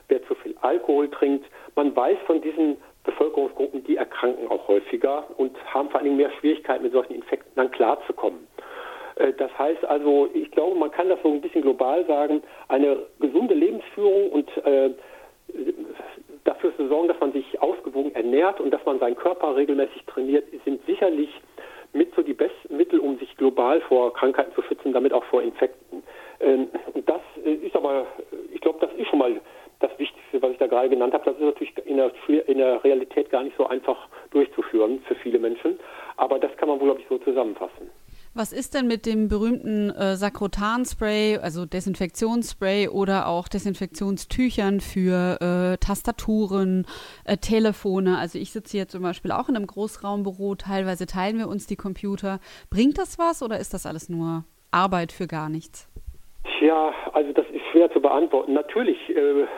wer 0.08 0.26
zu 0.26 0.34
viel 0.36 0.56
Alkohol 0.62 1.10
trinkt, 1.10 1.44
man 1.76 1.94
weiß 1.94 2.16
von 2.26 2.40
diesen 2.40 2.78
Bevölkerungsgruppen, 3.04 3.84
die 3.84 3.96
erkranken 3.96 4.48
auch 4.48 4.68
häufiger 4.68 5.26
und 5.36 5.54
haben 5.66 5.90
vor 5.90 5.96
allen 5.96 6.04
Dingen 6.04 6.16
mehr 6.16 6.30
Schwierigkeiten, 6.40 6.82
mit 6.82 6.92
solchen 6.92 7.14
Infekten 7.14 7.52
dann 7.56 7.70
klarzukommen. 7.70 8.48
Äh, 9.18 9.32
das 9.34 9.56
heißt 9.58 9.84
also, 9.84 10.30
ich 10.32 10.50
glaube, 10.50 10.76
man 10.76 10.90
kann 10.90 11.08
das 11.08 11.18
so 11.22 11.28
ein 11.28 11.40
bisschen 11.40 11.62
global 11.62 12.06
sagen, 12.06 12.42
eine 12.68 12.98
gesunde 13.20 13.54
Lebensführung 13.98 14.30
und 14.30 14.48
äh, 14.64 14.90
dafür 16.44 16.74
zu 16.76 16.88
sorgen, 16.88 17.08
dass 17.08 17.20
man 17.20 17.32
sich 17.32 17.60
ausgewogen 17.60 18.14
ernährt 18.14 18.60
und 18.60 18.70
dass 18.70 18.84
man 18.84 18.98
seinen 18.98 19.16
Körper 19.16 19.56
regelmäßig 19.56 20.04
trainiert, 20.06 20.44
sind 20.64 20.84
sicherlich 20.86 21.30
mit 21.92 22.14
so 22.14 22.22
die 22.22 22.34
besten 22.34 22.76
Mittel, 22.76 23.00
um 23.00 23.18
sich 23.18 23.34
global 23.36 23.80
vor 23.82 24.12
Krankheiten 24.12 24.54
zu 24.54 24.62
schützen, 24.62 24.92
damit 24.92 25.12
auch 25.12 25.24
vor 25.24 25.42
Infekten. 25.42 26.02
Ähm, 26.40 26.68
und 26.92 27.08
das 27.08 27.20
äh, 27.44 27.54
ist 27.54 27.74
aber, 27.74 28.06
ich 28.52 28.60
glaube, 28.60 28.78
das 28.80 28.92
ist 28.94 29.08
schon 29.08 29.18
mal 29.18 29.40
das 29.80 29.90
Wichtigste, 29.98 30.42
was 30.42 30.52
ich 30.52 30.58
da 30.58 30.66
gerade 30.66 30.88
genannt 30.88 31.14
habe. 31.14 31.24
Das 31.24 31.34
ist 31.36 31.40
natürlich 31.40 31.74
in 31.86 31.96
der, 31.96 32.12
in 32.46 32.58
der 32.58 32.82
Realität 32.84 33.30
gar 33.30 33.42
nicht 33.42 33.56
so 33.56 33.66
einfach 33.66 34.08
durchzuführen 34.30 35.00
für 35.06 35.14
viele 35.14 35.38
Menschen. 35.38 35.78
Aber 36.16 36.38
das 36.38 36.54
kann 36.56 36.68
man 36.68 36.78
wohl, 36.80 36.88
glaube 36.88 37.00
ich, 37.00 37.06
so 37.08 37.18
zusammenfassen. 37.18 37.90
Was 38.38 38.52
ist 38.52 38.74
denn 38.74 38.86
mit 38.86 39.04
dem 39.04 39.26
berühmten 39.26 39.90
äh, 39.90 40.14
Sakrotan-Spray, 40.14 41.38
also 41.38 41.66
Desinfektionsspray 41.66 42.86
oder 42.86 43.26
auch 43.26 43.48
Desinfektionstüchern 43.48 44.78
für 44.78 45.40
äh, 45.40 45.76
Tastaturen, 45.84 46.86
äh, 47.24 47.38
Telefone? 47.38 48.16
Also 48.16 48.38
ich 48.38 48.52
sitze 48.52 48.76
hier 48.76 48.86
zum 48.86 49.02
Beispiel 49.02 49.32
auch 49.32 49.48
in 49.48 49.56
einem 49.56 49.66
Großraumbüro, 49.66 50.54
teilweise 50.54 51.06
teilen 51.06 51.36
wir 51.36 51.48
uns 51.48 51.66
die 51.66 51.74
Computer. 51.74 52.38
Bringt 52.70 52.98
das 52.98 53.18
was 53.18 53.42
oder 53.42 53.58
ist 53.58 53.74
das 53.74 53.86
alles 53.86 54.08
nur 54.08 54.44
Arbeit 54.70 55.10
für 55.10 55.26
gar 55.26 55.48
nichts? 55.48 55.88
Tja, 56.60 56.94
also 57.14 57.32
das 57.32 57.46
ist 57.50 57.66
schwer 57.72 57.90
zu 57.90 58.00
beantworten. 58.00 58.52
Natürlich 58.52 58.98
äh, 59.16 59.48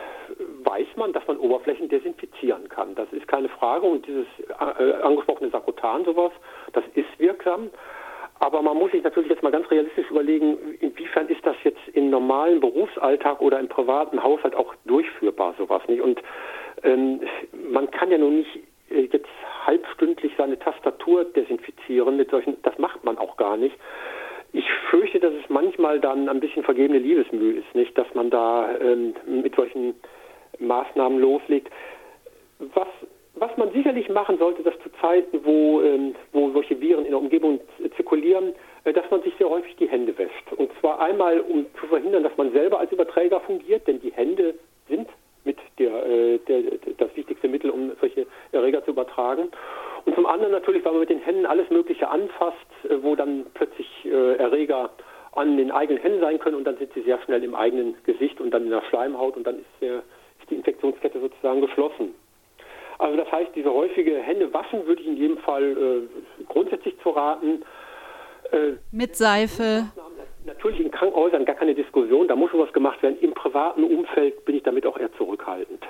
weiß 0.63 0.87
man, 0.95 1.13
dass 1.13 1.27
man 1.27 1.37
Oberflächen 1.37 1.87
desinfizieren 1.87 2.67
kann. 2.67 2.95
Das 2.95 3.13
ist 3.13 3.27
keine 3.27 3.49
Frage. 3.49 3.85
Und 3.85 4.07
dieses 4.07 4.25
äh, 4.49 5.03
angesprochene 5.03 5.51
Sakrotan, 5.51 6.03
sowas, 6.03 6.31
das 6.73 6.83
ist 6.95 7.19
wirksam. 7.19 7.69
Aber 8.41 8.63
man 8.63 8.75
muss 8.75 8.91
sich 8.91 9.03
natürlich 9.03 9.29
jetzt 9.29 9.43
mal 9.43 9.51
ganz 9.51 9.69
realistisch 9.69 10.09
überlegen, 10.09 10.57
inwiefern 10.79 11.27
ist 11.27 11.45
das 11.45 11.55
jetzt 11.63 11.79
im 11.93 12.09
normalen 13.01 13.17
Berufsalltag 13.17 13.41
oder 13.41 13.59
im 13.59 13.67
privaten 13.67 14.21
Haushalt 14.23 14.55
auch 14.55 14.73
durchführbar, 14.85 15.55
sowas 15.57 15.81
nicht. 15.87 16.01
Und 16.01 16.21
ähm, 16.83 17.21
man 17.71 17.89
kann 17.91 18.11
ja 18.11 18.17
nun 18.17 18.37
nicht 18.37 18.59
äh, 18.89 19.07
jetzt 19.11 19.29
halbstündlich 19.65 20.33
seine 20.37 20.57
Tastatur 20.57 21.25
desinfizieren 21.25 22.17
mit 22.17 22.29
solchen, 22.31 22.57
das 22.63 22.77
macht 22.77 23.03
man 23.03 23.17
auch 23.17 23.37
gar 23.37 23.57
nicht. 23.57 23.75
Ich 24.53 24.69
fürchte, 24.89 25.19
dass 25.19 25.33
es 25.33 25.49
manchmal 25.49 25.99
dann 25.99 26.27
ein 26.27 26.39
bisschen 26.39 26.63
vergebene 26.63 26.99
Liebesmühe 26.99 27.53
ist, 27.53 27.73
nicht, 27.73 27.97
dass 27.97 28.13
man 28.13 28.29
da 28.29 28.69
ähm, 28.79 29.13
mit 29.25 29.55
solchen 29.55 29.95
Maßnahmen 30.59 31.19
loslegt. 31.19 31.69
Was 32.59 32.87
was 33.35 33.55
man 33.57 33.71
sicherlich 33.71 34.09
machen 34.09 34.37
sollte, 34.37 34.61
dass 34.63 34.77
zu 34.79 34.89
Zeiten, 35.01 35.39
wo, 35.43 35.81
ähm, 35.81 36.15
wo 36.33 36.51
solche 36.51 36.79
Viren 36.79 37.05
in 37.05 37.11
der 37.11 37.19
Umgebung 37.19 37.59
zirkulieren, 37.95 38.53
äh, 38.83 38.93
dass 38.93 39.09
man 39.09 39.21
sich 39.23 39.33
sehr 39.37 39.49
häufig 39.49 39.75
die 39.77 39.89
Hände 39.89 40.17
wäscht. 40.17 40.51
Und 40.55 40.71
zwar 40.79 40.99
einmal, 40.99 41.39
um 41.39 41.65
zu 41.79 41.87
verhindern, 41.87 42.23
dass 42.23 42.35
man 42.37 42.51
selber 42.51 42.79
als 42.79 42.91
Überträger 42.91 43.39
fungiert, 43.41 43.87
denn 43.87 44.01
die 44.01 44.11
Hände 44.11 44.55
sind 44.89 45.07
mit 45.43 45.57
der, 45.79 46.05
äh, 46.05 46.37
der, 46.47 46.61
das 46.97 47.15
wichtigste 47.15 47.47
Mittel, 47.47 47.71
um 47.71 47.91
solche 47.99 48.27
Erreger 48.51 48.83
zu 48.83 48.91
übertragen. 48.91 49.49
Und 50.05 50.15
zum 50.15 50.25
anderen 50.25 50.51
Händen 51.21 51.45
alles 51.45 51.69
Mögliche 51.69 52.09
anfasst, 52.09 52.57
äh, 52.83 53.01
wo 53.01 53.15
dann 53.15 53.45
plötzlich 53.53 53.87
äh, 54.05 54.35
Erreger 54.35 54.89
an 55.33 55.57
den 55.57 55.71
eigenen 55.71 56.01
Händen 56.01 56.19
sein 56.19 56.39
können 56.39 56.57
und 56.57 56.65
dann 56.65 56.77
sind 56.77 56.93
sie 56.93 57.01
sehr 57.01 57.19
schnell 57.21 57.43
im 57.43 57.55
eigenen 57.55 57.95
Gesicht 58.03 58.41
und 58.41 58.51
dann 58.51 58.63
in 58.63 58.69
der 58.69 58.83
Schleimhaut 58.89 59.37
und 59.37 59.45
dann 59.45 59.59
ist, 59.59 59.81
äh, 59.81 59.97
ist 59.97 60.49
die 60.49 60.55
Infektionskette 60.55 61.19
sozusagen 61.19 61.61
geschlossen. 61.61 62.13
Also 62.99 63.17
das 63.17 63.31
heißt, 63.31 63.51
diese 63.55 63.73
häufige 63.73 64.17
Hände 64.17 64.53
waschen 64.53 64.85
würde 64.85 65.01
ich 65.01 65.07
in 65.07 65.17
jedem 65.17 65.37
Fall 65.39 65.63
äh, 65.63 66.45
grundsätzlich 66.45 66.99
zu 67.01 67.09
raten. 67.09 67.63
Äh, 68.51 68.73
Mit 68.91 69.15
Seife. 69.15 69.85
Natürlich 70.45 70.81
in 70.81 70.91
Krankenhäusern 70.91 71.45
gar 71.45 71.55
keine 71.55 71.73
Diskussion, 71.73 72.27
da 72.27 72.35
muss 72.35 72.51
sowas 72.51 72.71
gemacht 72.73 73.01
werden. 73.01 73.17
Im 73.21 73.33
privaten 73.33 73.83
Umfeld 73.83 74.43
bin 74.45 74.55
ich 74.55 74.63
damit 74.63 74.85
auch 74.85 74.97
eher 74.97 75.11
zurückhaltend. 75.13 75.83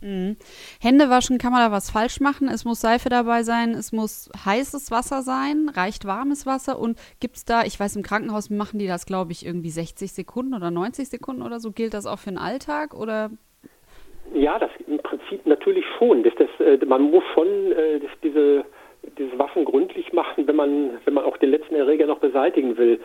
Mhm. 0.00 0.36
Hände 0.80 1.10
waschen, 1.10 1.38
kann 1.38 1.52
man 1.52 1.60
da 1.60 1.72
was 1.72 1.90
falsch 1.90 2.20
machen? 2.20 2.48
Es 2.48 2.64
muss 2.64 2.80
Seife 2.80 3.08
dabei 3.08 3.42
sein, 3.42 3.70
es 3.70 3.92
muss 3.92 4.30
heißes 4.44 4.90
Wasser 4.90 5.22
sein, 5.22 5.70
reicht 5.74 6.04
warmes 6.06 6.46
Wasser 6.46 6.78
und 6.78 6.98
gibt 7.20 7.36
es 7.36 7.44
da, 7.44 7.62
ich 7.64 7.78
weiß, 7.78 7.96
im 7.96 8.02
Krankenhaus 8.02 8.50
machen 8.50 8.78
die 8.78 8.86
das, 8.86 9.06
glaube 9.06 9.32
ich, 9.32 9.44
irgendwie 9.44 9.70
60 9.70 10.12
Sekunden 10.12 10.54
oder 10.54 10.70
90 10.70 11.08
Sekunden 11.08 11.42
oder 11.42 11.60
so. 11.60 11.72
Gilt 11.72 11.94
das 11.94 12.06
auch 12.06 12.18
für 12.18 12.30
den 12.30 12.38
Alltag 12.38 12.94
oder 12.94 13.30
ja, 14.34 14.58
das 14.58 14.70
im 14.86 14.98
Prinzip 14.98 15.46
natürlich 15.46 15.84
schon. 15.98 16.22
Das, 16.22 16.34
das, 16.36 16.48
äh, 16.60 16.84
man 16.84 17.02
muss 17.02 17.24
schon 17.34 17.72
äh, 17.72 18.00
das, 18.00 18.10
diese, 18.22 18.64
dieses 19.18 19.38
Waschen 19.38 19.64
gründlich 19.64 20.12
machen, 20.12 20.46
wenn 20.46 20.56
man, 20.56 20.90
wenn 21.04 21.14
man 21.14 21.24
auch 21.24 21.36
den 21.38 21.50
letzten 21.50 21.74
Erreger 21.74 22.06
noch 22.06 22.18
beseitigen 22.18 22.76
will. 22.76 23.00